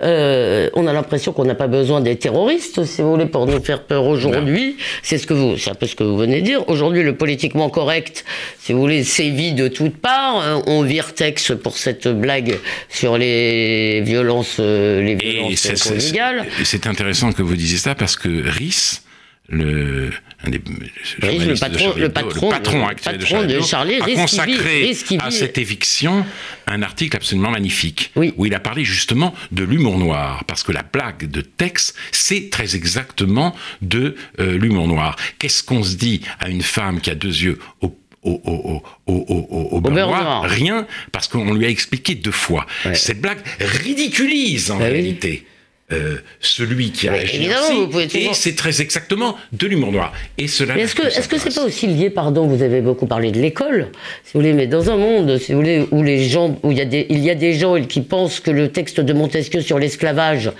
euh, 0.00 0.70
on 0.74 0.86
a 0.86 0.92
l'impression 0.92 1.32
qu'on 1.32 1.44
n'a 1.44 1.56
pas 1.56 1.66
besoin 1.66 2.00
des 2.00 2.16
terroristes, 2.16 2.84
si 2.84 3.02
vous 3.02 3.10
voulez, 3.10 3.26
pour 3.26 3.46
nous 3.46 3.60
faire 3.60 3.82
peur 3.82 4.04
aujourd'hui. 4.04 4.76
C'est 5.02 5.18
ce 5.18 5.26
que 5.26 5.34
vous, 5.34 5.56
c'est 5.56 5.70
un 5.70 5.74
peu 5.74 5.86
ce 5.86 5.96
que 5.96 6.04
vous 6.04 6.16
venez 6.16 6.40
de 6.40 6.46
dire. 6.46 6.68
Aujourd'hui, 6.68 7.02
le 7.02 7.16
politiquement 7.16 7.68
correct, 7.68 8.24
si 8.60 8.72
vous 8.72 8.80
voulez, 8.80 9.02
sévit 9.02 9.52
de 9.52 9.66
toutes 9.66 9.96
parts. 9.96 10.40
Euh, 10.40 10.60
on 10.66 10.82
vire 10.82 11.14
texte 11.14 11.54
pour 11.56 11.76
cette 11.76 12.06
blague 12.06 12.58
sur 12.88 13.18
les 13.18 14.00
violences, 14.02 14.58
euh, 14.60 15.02
les 15.02 15.16
violences 15.16 15.82
conjugales. 15.82 16.46
C'est 16.64 16.86
intéressant 16.86 17.32
que 17.32 17.42
vous 17.42 17.56
disiez 17.56 17.78
ça 17.78 17.94
parce 17.96 18.16
que 18.16 18.28
RIS, 18.48 19.02
le, 19.48 20.10
le 20.44 21.54
patron, 21.58 21.94
de 21.94 22.00
le 22.00 22.08
patron, 22.10 22.48
patron 22.48 22.86
actuel 22.86 23.18
de 23.18 23.60
Charlie, 23.60 24.00
a 24.00 24.06
consacré 24.14 24.94
à 25.20 25.30
cette 25.30 25.58
éviction 25.58 26.24
un 26.66 26.82
article 26.82 27.16
absolument 27.16 27.50
magnifique 27.50 28.12
où 28.36 28.46
il 28.46 28.54
a 28.54 28.60
parlé 28.60 28.84
justement 28.84 29.34
de 29.50 29.64
l'humour 29.64 29.98
noir 29.98 30.44
parce 30.44 30.62
que 30.62 30.72
la 30.72 30.82
blague 30.82 31.28
de 31.28 31.40
texte 31.40 31.96
c'est 32.12 32.50
très 32.50 32.76
exactement 32.76 33.54
de 33.82 34.14
euh, 34.38 34.58
l'humour 34.58 34.86
noir. 34.86 35.16
Qu'est-ce 35.38 35.62
qu'on 35.62 35.82
se 35.82 35.96
dit 35.96 36.20
à 36.38 36.48
une 36.48 36.62
femme 36.62 37.00
qui 37.00 37.10
a 37.10 37.14
deux 37.14 37.28
yeux 37.28 37.58
au 37.80 37.96
au, 38.24 38.40
au, 38.44 38.82
au, 39.06 39.68
au 39.72 39.80
beurre 39.80 40.08
noir, 40.08 40.42
rien, 40.42 40.86
parce 41.12 41.28
qu'on 41.28 41.54
lui 41.54 41.64
a 41.64 41.68
expliqué 41.68 42.14
deux 42.14 42.32
fois. 42.32 42.66
Cette 42.94 43.20
blague 43.20 43.38
ridiculise 43.60 44.70
en 44.70 44.78
bah 44.78 44.86
réalité. 44.86 45.46
Euh, 45.90 46.16
celui 46.40 46.90
qui 46.90 47.08
a 47.08 47.14
agi 47.14 47.48
et 48.14 48.28
c'est 48.34 48.54
très 48.54 48.82
exactement 48.82 49.36
de 49.52 49.66
l'humour 49.66 49.90
noir. 49.90 50.12
Et 50.36 50.46
cela. 50.46 50.76
est-ce 50.76 50.94
que 50.94 51.06
est-ce 51.06 51.28
que 51.28 51.38
c'est 51.38 51.54
pas 51.54 51.64
aussi 51.64 51.86
lié, 51.86 52.10
pardon, 52.10 52.46
vous 52.46 52.62
avez 52.62 52.82
beaucoup 52.82 53.06
parlé 53.06 53.30
de 53.30 53.40
l'école, 53.40 53.88
si 54.22 54.34
vous 54.34 54.40
voulez, 54.40 54.52
mais 54.52 54.66
dans 54.66 54.90
un 54.90 54.98
monde, 54.98 55.38
si 55.38 55.52
vous 55.52 55.60
voulez, 55.60 55.86
où 55.90 56.02
les 56.02 56.28
gens, 56.28 56.58
où 56.62 56.72
il 56.72 56.76
y 56.76 56.82
a 56.82 56.84
des, 56.84 57.06
il 57.08 57.20
y 57.20 57.30
a 57.30 57.34
des 57.34 57.54
gens 57.54 57.82
qui 57.82 58.02
pensent 58.02 58.40
que 58.40 58.50
le 58.50 58.68
texte 58.70 59.00
de 59.00 59.14
Montesquieu 59.14 59.62
sur 59.62 59.78
l'esclavage 59.78 60.52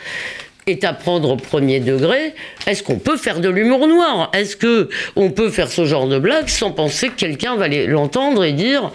est 0.66 0.84
à 0.84 0.94
prendre 0.94 1.32
au 1.32 1.36
premier 1.36 1.80
degré, 1.80 2.32
est-ce 2.66 2.82
qu'on 2.82 2.98
peut 2.98 3.18
faire 3.18 3.40
de 3.40 3.50
l'humour 3.50 3.86
noir? 3.86 4.30
Est-ce 4.32 4.56
que 4.56 4.88
on 5.14 5.30
peut 5.30 5.50
faire 5.50 5.70
ce 5.70 5.84
genre 5.84 6.08
de 6.08 6.18
blague 6.18 6.48
sans 6.48 6.70
penser 6.70 7.08
que 7.08 7.16
quelqu'un 7.16 7.56
va 7.56 7.68
l'entendre 7.68 8.44
et 8.44 8.52
dire 8.52 8.92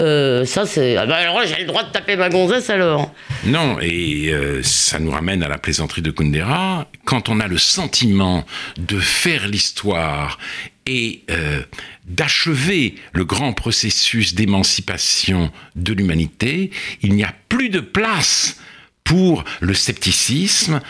euh, 0.00 0.44
ça, 0.46 0.66
c'est. 0.66 0.96
Ah 0.96 1.06
bah 1.06 1.16
alors 1.16 1.42
j'ai 1.44 1.60
le 1.60 1.66
droit 1.66 1.84
de 1.84 1.90
taper 1.90 2.16
ma 2.16 2.30
gonzesse 2.30 2.70
alors. 2.70 3.12
Non, 3.44 3.78
et 3.80 4.30
euh, 4.32 4.62
ça 4.62 4.98
nous 4.98 5.10
ramène 5.10 5.42
à 5.42 5.48
la 5.48 5.58
plaisanterie 5.58 6.02
de 6.02 6.10
Kundera. 6.10 6.88
Quand 7.04 7.28
on 7.28 7.40
a 7.40 7.48
le 7.48 7.58
sentiment 7.58 8.46
de 8.78 8.98
faire 8.98 9.46
l'histoire 9.46 10.38
et 10.86 11.22
euh, 11.30 11.60
d'achever 12.06 12.94
le 13.12 13.24
grand 13.24 13.52
processus 13.52 14.34
d'émancipation 14.34 15.52
de 15.76 15.92
l'humanité, 15.92 16.70
il 17.02 17.14
n'y 17.14 17.24
a 17.24 17.34
plus 17.48 17.68
de 17.68 17.80
place 17.80 18.56
pour 19.04 19.44
le 19.60 19.74
scepticisme, 19.74 20.80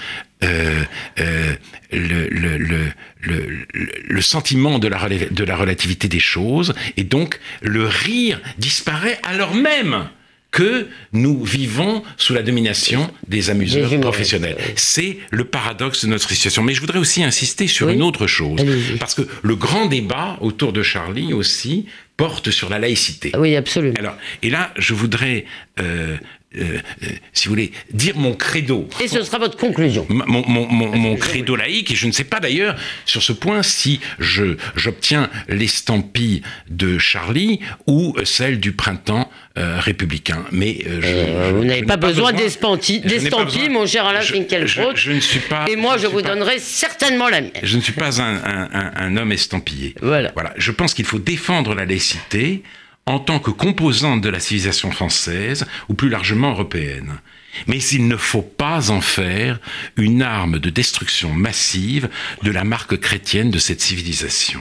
euh, 0.42 0.82
euh, 1.20 1.54
le, 1.92 2.28
le, 2.28 2.56
le, 2.56 3.66
le, 4.08 4.22
sentiment 4.22 4.78
de 4.78 4.88
la, 4.88 5.08
de 5.08 5.44
la 5.44 5.56
relativité 5.56 6.08
des 6.08 6.20
choses, 6.20 6.74
et 6.96 7.04
donc 7.04 7.40
le 7.62 7.86
rire 7.86 8.40
disparaît 8.58 9.18
alors 9.22 9.54
même 9.54 10.08
que 10.50 10.88
nous 11.12 11.44
vivons 11.44 12.02
sous 12.16 12.34
la 12.34 12.42
domination 12.42 13.10
des 13.28 13.50
amuseurs 13.50 14.00
professionnels. 14.00 14.56
C'est 14.76 15.18
le 15.30 15.44
paradoxe 15.44 16.04
de 16.04 16.10
notre 16.10 16.28
situation. 16.28 16.62
Mais 16.62 16.74
je 16.74 16.80
voudrais 16.80 16.98
aussi 16.98 17.22
insister 17.22 17.66
sur 17.66 17.88
une 17.88 18.02
autre 18.02 18.26
chose. 18.26 18.60
Parce 18.98 19.14
que 19.14 19.22
le 19.42 19.56
grand 19.56 19.86
débat 19.86 20.38
autour 20.40 20.72
de 20.72 20.82
Charlie 20.82 21.32
aussi 21.32 21.86
porte 22.16 22.50
sur 22.50 22.68
la 22.68 22.78
laïcité. 22.78 23.32
Oui, 23.38 23.56
absolument. 23.56 23.94
Alors, 23.98 24.16
et 24.42 24.50
là, 24.50 24.72
je 24.76 24.92
voudrais 24.92 25.46
euh, 25.80 26.16
euh, 26.58 26.78
euh, 27.04 27.06
si 27.32 27.46
vous 27.46 27.52
voulez, 27.52 27.70
dire 27.92 28.16
mon 28.16 28.34
credo. 28.34 28.88
Et 29.00 29.06
ce 29.06 29.22
sera 29.22 29.38
votre 29.38 29.56
conclusion. 29.56 30.04
Mon, 30.08 30.44
mon, 30.48 30.66
mon, 30.66 31.16
credo 31.16 31.54
laïque, 31.54 31.92
et 31.92 31.94
je 31.94 32.08
ne 32.08 32.12
sais 32.12 32.24
pas 32.24 32.40
d'ailleurs 32.40 32.74
sur 33.06 33.22
ce 33.22 33.32
point 33.32 33.62
si 33.62 34.00
je, 34.18 34.56
j'obtiens 34.74 35.30
l'estampille 35.48 36.42
de 36.68 36.98
Charlie 36.98 37.60
ou 37.86 38.16
celle 38.24 38.58
du 38.58 38.72
printemps 38.72 39.30
euh, 39.58 39.78
républicain. 39.78 40.44
Mais 40.50 40.84
je, 40.84 41.52
vous 41.52 41.64
n'avez 41.64 41.84
pas, 41.84 41.96
besoin 41.96 42.32
d'estampille, 42.32 43.68
mon 43.70 43.86
cher 43.86 44.06
Alain 44.06 44.20
Finkielkraut. 44.20 44.96
Je, 44.96 45.12
ne 45.12 45.20
suis 45.20 45.40
pas. 45.40 45.66
Et 45.68 45.76
moi, 45.76 45.98
je, 45.98 46.08
vous 46.08 46.20
donnerai 46.22 46.58
certainement 46.58 47.28
la 47.28 47.42
mienne. 47.42 47.52
Je 47.62 47.76
ne 47.76 47.80
suis 47.80 47.92
pas 47.92 48.20
un, 48.20 48.34
un, 48.44 48.92
un 48.96 49.16
homme 49.16 49.30
estampillé. 49.30 49.94
Voilà. 50.02 50.32
voilà. 50.34 50.52
Je 50.56 50.72
pense 50.72 50.94
qu'il 50.94 51.04
faut 51.04 51.20
défendre 51.20 51.76
la 51.76 51.84
laïcité 51.84 52.64
en 53.06 53.18
tant 53.18 53.38
que 53.38 53.50
composante 53.50 54.20
de 54.20 54.28
la 54.28 54.40
civilisation 54.40 54.90
française 54.90 55.66
ou 55.88 55.94
plus 55.94 56.08
largement 56.08 56.52
européenne. 56.52 57.18
Mais 57.66 57.78
il 57.78 58.06
ne 58.06 58.16
faut 58.16 58.42
pas 58.42 58.90
en 58.90 59.00
faire 59.00 59.58
une 59.96 60.22
arme 60.22 60.58
de 60.58 60.70
destruction 60.70 61.32
massive 61.32 62.08
de 62.42 62.50
la 62.50 62.64
marque 62.64 62.96
chrétienne 62.98 63.50
de 63.50 63.58
cette 63.58 63.80
civilisation. 63.80 64.60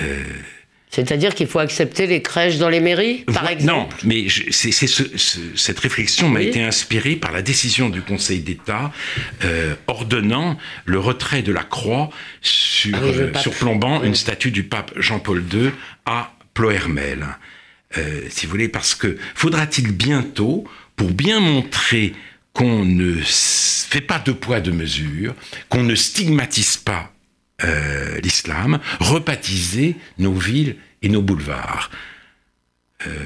Euh, 0.00 0.22
C'est-à-dire 0.90 1.34
qu'il 1.34 1.46
faut 1.46 1.58
accepter 1.58 2.06
les 2.06 2.20
crèches 2.20 2.58
dans 2.58 2.68
les 2.68 2.80
mairies, 2.80 3.24
par 3.32 3.48
exemple 3.48 3.66
Non, 3.66 3.88
mais 4.04 4.26
cette 4.50 5.78
réflexion 5.78 6.28
m'a 6.28 6.42
été 6.42 6.62
inspirée 6.62 7.16
par 7.16 7.32
la 7.32 7.42
décision 7.42 7.88
du 7.88 8.02
Conseil 8.02 8.40
d'État 8.40 8.92
euh, 9.44 9.74
ordonnant 9.86 10.58
le 10.84 10.98
retrait 10.98 11.42
de 11.42 11.52
la 11.52 11.64
croix 11.64 12.10
sur, 12.42 12.96
ah 12.96 13.06
euh, 13.06 13.34
surplombant 13.34 14.02
une 14.02 14.14
statue 14.14 14.50
du 14.50 14.64
pape 14.64 14.92
Jean-Paul 14.96 15.44
II 15.52 15.70
à 16.04 16.32
Euh, 17.96 18.26
si 18.28 18.46
vous 18.46 18.50
voulez, 18.50 18.68
parce 18.68 18.94
que 18.94 19.16
faudra-t-il 19.34 19.92
bientôt, 19.92 20.68
pour 20.96 21.10
bien 21.10 21.40
montrer 21.40 22.14
qu'on 22.52 22.84
ne 22.84 23.14
fait 23.22 24.00
pas 24.00 24.18
de 24.18 24.32
poids 24.32 24.60
de 24.60 24.70
mesure, 24.70 25.34
qu'on 25.68 25.84
ne 25.84 25.94
stigmatise 25.94 26.76
pas 26.76 27.12
euh, 27.64 28.20
l'islam, 28.20 28.78
rebaptiser 29.00 29.96
nos 30.18 30.34
villes 30.34 30.76
et 31.02 31.08
nos 31.08 31.22
boulevards? 31.22 31.90
Euh, 33.06 33.24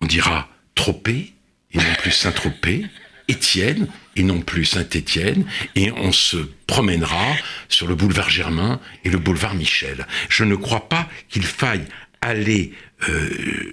on 0.00 0.06
dira 0.06 0.48
Tropez 0.74 1.34
et 1.72 1.78
non 1.78 1.94
plus 1.98 2.10
Saint-Tropez, 2.10 2.86
Étienne 3.28 3.88
et 4.16 4.22
non 4.22 4.40
plus 4.40 4.64
Saint-Étienne, 4.64 5.44
et 5.74 5.90
on 5.92 6.12
se 6.12 6.36
promènera 6.66 7.34
sur 7.68 7.86
le 7.86 7.94
boulevard 7.94 8.30
Germain 8.30 8.80
et 9.04 9.10
le 9.10 9.18
boulevard 9.18 9.54
Michel. 9.54 10.06
Je 10.28 10.44
ne 10.44 10.54
crois 10.54 10.88
pas 10.88 11.08
qu'il 11.28 11.44
faille 11.44 11.84
aller 12.20 12.72
euh, 13.08 13.72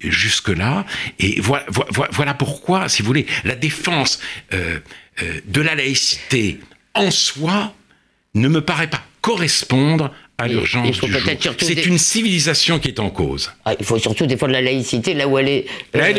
jusque 0.00 0.48
là 0.48 0.86
et 1.18 1.40
voilà, 1.40 1.66
voilà, 2.12 2.34
pourquoi 2.34 2.88
si 2.88 3.02
vous 3.02 3.06
voulez 3.06 3.26
la 3.44 3.56
défense 3.56 4.20
euh, 4.52 4.78
euh, 5.22 5.40
de 5.46 5.60
la 5.60 5.74
laïcité 5.74 6.60
en 6.94 7.10
soi 7.10 7.74
ne 8.34 8.48
me 8.48 8.60
paraît 8.60 8.88
pas 8.88 9.02
correspondre 9.20 10.14
à 10.40 10.48
l'urgence 10.48 11.00
du 11.00 11.12
jour. 11.12 11.54
C'est 11.58 11.86
une 11.86 11.98
civilisation 11.98 12.78
qui 12.78 12.88
est 12.88 13.00
en 13.00 13.10
cause. 13.10 13.52
Ah, 13.64 13.74
il 13.78 13.84
faut 13.84 13.98
surtout 13.98 14.26
défendre 14.26 14.52
la 14.52 14.62
laïcité 14.62 15.14
là 15.14 15.28
où 15.28 15.38
elle 15.38 15.48
est, 15.48 15.66
là, 15.92 16.10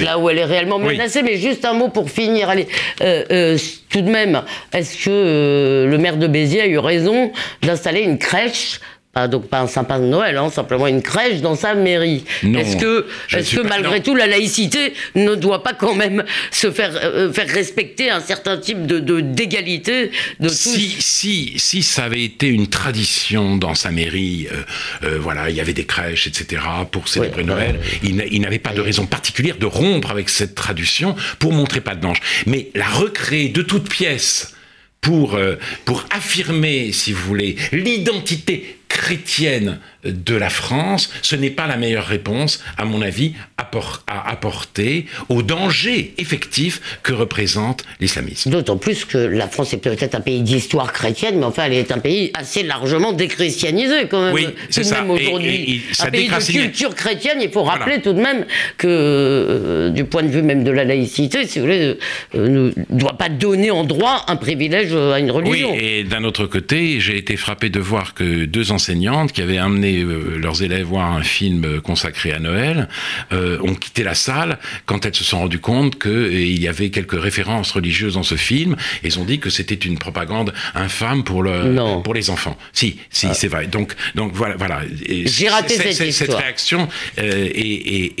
là, 0.00 0.18
où 0.18 0.30
elle 0.30 0.38
est 0.38 0.44
réellement 0.44 0.78
menacée. 0.78 1.22
Mais 1.22 1.36
juste 1.36 1.64
un 1.64 1.74
mot 1.74 1.88
pour 1.88 2.10
finir. 2.10 2.48
Allez, 2.48 2.66
euh, 3.02 3.24
euh, 3.30 3.58
tout 3.90 4.00
de 4.00 4.10
même, 4.10 4.42
est-ce 4.72 5.04
que 5.04 5.10
euh, 5.10 5.86
le 5.86 5.98
maire 5.98 6.16
de 6.16 6.26
Béziers 6.26 6.62
a 6.62 6.66
eu 6.66 6.78
raison 6.78 7.32
d'installer 7.62 8.00
une 8.00 8.18
crèche 8.18 8.80
donc 9.28 9.48
pas 9.48 9.60
un 9.60 9.66
sapin 9.66 9.98
de 9.98 10.04
Noël, 10.04 10.36
hein, 10.36 10.50
simplement 10.50 10.86
une 10.86 11.00
crèche 11.00 11.40
dans 11.40 11.56
sa 11.56 11.74
mairie. 11.74 12.24
Est-ce 12.42 12.76
que, 12.76 13.06
est 13.32 13.54
que 13.54 13.62
malgré 13.62 14.02
tout 14.02 14.14
la 14.14 14.26
laïcité 14.26 14.92
ne 15.14 15.34
doit 15.34 15.62
pas 15.62 15.72
quand 15.72 15.94
même 15.94 16.22
se 16.50 16.70
faire, 16.70 16.92
euh, 17.02 17.32
faire 17.32 17.48
respecter 17.48 18.10
un 18.10 18.20
certain 18.20 18.58
type 18.58 18.86
de 18.86 19.00
d'égalité 19.20 20.10
de, 20.40 20.48
si, 20.48 20.96
si, 20.98 21.54
si 21.56 21.82
ça 21.82 22.04
avait 22.04 22.24
été 22.24 22.48
une 22.48 22.66
tradition 22.66 23.56
dans 23.56 23.74
sa 23.74 23.90
mairie, 23.90 24.48
euh, 24.52 24.62
euh, 25.04 25.18
voilà, 25.18 25.48
il 25.48 25.56
y 25.56 25.60
avait 25.60 25.72
des 25.72 25.86
crèches, 25.86 26.26
etc. 26.26 26.62
pour 26.90 27.08
célébrer 27.08 27.44
Noël, 27.44 27.80
il 28.02 28.40
n'avait 28.40 28.58
pas 28.58 28.74
de 28.74 28.80
raison 28.80 29.06
particulière 29.06 29.56
de 29.56 29.66
rompre 29.66 30.10
avec 30.10 30.28
cette 30.28 30.54
tradition 30.54 31.16
pour 31.38 31.52
montrer 31.52 31.80
pas 31.80 31.94
de 31.94 32.00
blanche. 32.00 32.18
Mais 32.46 32.68
la 32.74 32.86
recréer 32.86 33.48
de 33.48 33.62
toutes 33.62 33.88
pièces 33.88 34.54
pour, 35.00 35.38
pour 35.84 36.04
affirmer, 36.10 36.92
si 36.92 37.12
vous 37.12 37.22
voulez, 37.22 37.56
l'identité 37.72 38.75
chrétienne 38.96 39.78
de 40.10 40.34
la 40.34 40.50
France, 40.50 41.10
ce 41.22 41.36
n'est 41.36 41.50
pas 41.50 41.66
la 41.66 41.76
meilleure 41.76 42.06
réponse, 42.06 42.62
à 42.76 42.84
mon 42.84 43.02
avis, 43.02 43.34
à 43.58 44.30
apporter 44.30 45.06
au 45.28 45.42
danger 45.42 46.14
effectif 46.18 46.98
que 47.02 47.12
représente 47.12 47.84
l'islamisme. 48.00 48.50
D'autant 48.50 48.76
plus 48.76 49.04
que 49.04 49.18
la 49.18 49.48
France 49.48 49.72
est 49.72 49.78
peut-être 49.78 50.14
un 50.14 50.20
pays 50.20 50.42
d'histoire 50.42 50.92
chrétienne, 50.92 51.38
mais 51.38 51.44
enfin, 51.44 51.64
elle 51.66 51.74
est 51.74 51.92
un 51.92 51.98
pays 51.98 52.30
assez 52.34 52.62
largement 52.62 53.12
déchristianisé 53.12 54.06
quand 54.10 54.24
même. 54.24 54.34
Oui, 54.34 54.46
c'est 54.70 54.84
ça. 54.84 55.04
aujourd'hui. 55.04 55.82
Un 56.00 56.10
pays 56.10 56.28
de 56.28 56.52
culture 56.52 56.94
chrétienne, 56.94 57.38
il 57.40 57.50
faut 57.50 57.62
rappeler 57.62 58.00
tout 58.00 58.12
de 58.12 58.20
même 58.20 58.44
que, 58.76 58.86
euh, 58.88 59.90
du 59.90 60.04
point 60.04 60.22
de 60.22 60.28
vue 60.28 60.42
même 60.42 60.64
de 60.64 60.70
la 60.70 60.84
laïcité, 60.84 61.46
si 61.46 61.58
vous 61.58 61.66
voulez, 61.66 61.98
euh, 62.34 62.48
ne 62.48 62.72
doit 62.90 63.16
pas 63.16 63.28
donner 63.28 63.70
en 63.70 63.84
droit 63.84 64.24
un 64.28 64.36
privilège 64.36 64.94
à 64.94 65.18
une 65.18 65.30
religion. 65.30 65.72
Oui, 65.72 65.78
et 65.80 66.04
d'un 66.04 66.24
autre 66.24 66.46
côté, 66.46 67.00
j'ai 67.00 67.16
été 67.16 67.36
frappé 67.36 67.68
de 67.70 67.80
voir 67.80 68.14
que 68.14 68.44
deux 68.44 68.72
enseignantes 68.72 69.32
qui 69.32 69.42
avaient 69.42 69.58
amené 69.58 69.95
euh, 70.02 70.38
leurs 70.38 70.62
élèves 70.62 70.86
voir 70.86 71.12
un 71.12 71.22
film 71.22 71.80
consacré 71.80 72.32
à 72.32 72.38
Noël 72.38 72.88
euh, 73.32 73.58
ont 73.62 73.74
quitté 73.74 74.02
la 74.02 74.14
salle 74.14 74.58
quand 74.84 75.04
elles 75.06 75.14
se 75.14 75.24
sont 75.24 75.40
rendues 75.40 75.58
compte 75.58 76.00
qu'il 76.00 76.10
euh, 76.10 76.44
y 76.44 76.68
avait 76.68 76.90
quelques 76.90 77.20
références 77.20 77.72
religieuses 77.72 78.14
dans 78.14 78.22
ce 78.22 78.36
film. 78.36 78.76
Et 79.02 79.08
ils 79.08 79.18
ont 79.18 79.24
dit 79.24 79.38
que 79.38 79.50
c'était 79.50 79.74
une 79.74 79.98
propagande 79.98 80.52
infâme 80.74 81.24
pour, 81.24 81.42
le, 81.42 82.00
pour 82.02 82.14
les 82.14 82.30
enfants. 82.30 82.56
Si, 82.72 82.98
si, 83.10 83.26
ah. 83.30 83.34
c'est 83.34 83.48
vrai. 83.48 83.66
Donc, 83.66 83.94
donc 84.14 84.32
voilà. 84.34 84.56
voilà. 84.56 84.82
J'ai 85.08 85.48
raté 85.48 85.76
cette, 85.92 86.12
cette 86.12 86.34
réaction 86.34 86.88
est, 87.16 88.20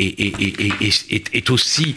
est, 1.34 1.50
aussi 1.50 1.94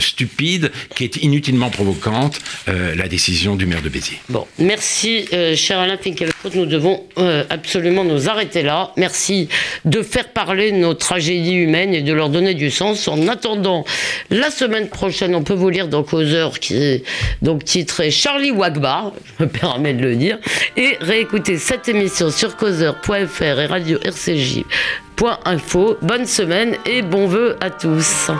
stupide 0.00 0.70
qu'est 0.94 1.16
inutilement 1.16 1.70
provocante 1.70 2.40
la 2.66 3.08
décision 3.08 3.56
du 3.56 3.66
maire 3.66 3.82
de 3.82 3.88
Béziers. 3.88 4.20
Bon, 4.28 4.46
merci, 4.58 5.26
cher 5.54 5.78
Alain 5.80 5.98
Finkielkraut. 5.98 6.50
Nous 6.54 6.66
devons 6.66 7.04
absolument 7.50 8.04
nous 8.04 8.28
arrêter 8.28 8.62
là. 8.62 8.92
De 9.84 10.02
faire 10.02 10.28
parler 10.28 10.72
nos 10.72 10.94
tragédies 10.94 11.54
humaines 11.54 11.94
et 11.94 12.02
de 12.02 12.12
leur 12.12 12.28
donner 12.28 12.54
du 12.54 12.70
sens. 12.70 13.08
En 13.08 13.28
attendant, 13.28 13.84
la 14.30 14.50
semaine 14.50 14.88
prochaine, 14.88 15.34
on 15.34 15.42
peut 15.42 15.54
vous 15.54 15.70
lire 15.70 15.88
dans 15.88 16.02
Causeur, 16.02 16.58
qui 16.58 16.76
est 16.76 17.04
donc 17.42 17.64
titré 17.64 18.10
Charlie 18.10 18.50
Wagba, 18.50 19.12
je 19.38 19.44
me 19.44 19.48
permets 19.48 19.94
de 19.94 20.02
le 20.02 20.16
dire, 20.16 20.38
et 20.76 20.96
réécouter 21.00 21.58
cette 21.58 21.88
émission 21.88 22.30
sur 22.30 22.56
causeur.fr 22.56 23.42
et 23.42 23.66
radio 23.66 23.98
RCJ.info. 24.02 25.96
Bonne 26.02 26.26
semaine 26.26 26.76
et 26.84 27.02
bon 27.02 27.26
vœu 27.26 27.56
à 27.60 27.70
tous. 27.70 28.30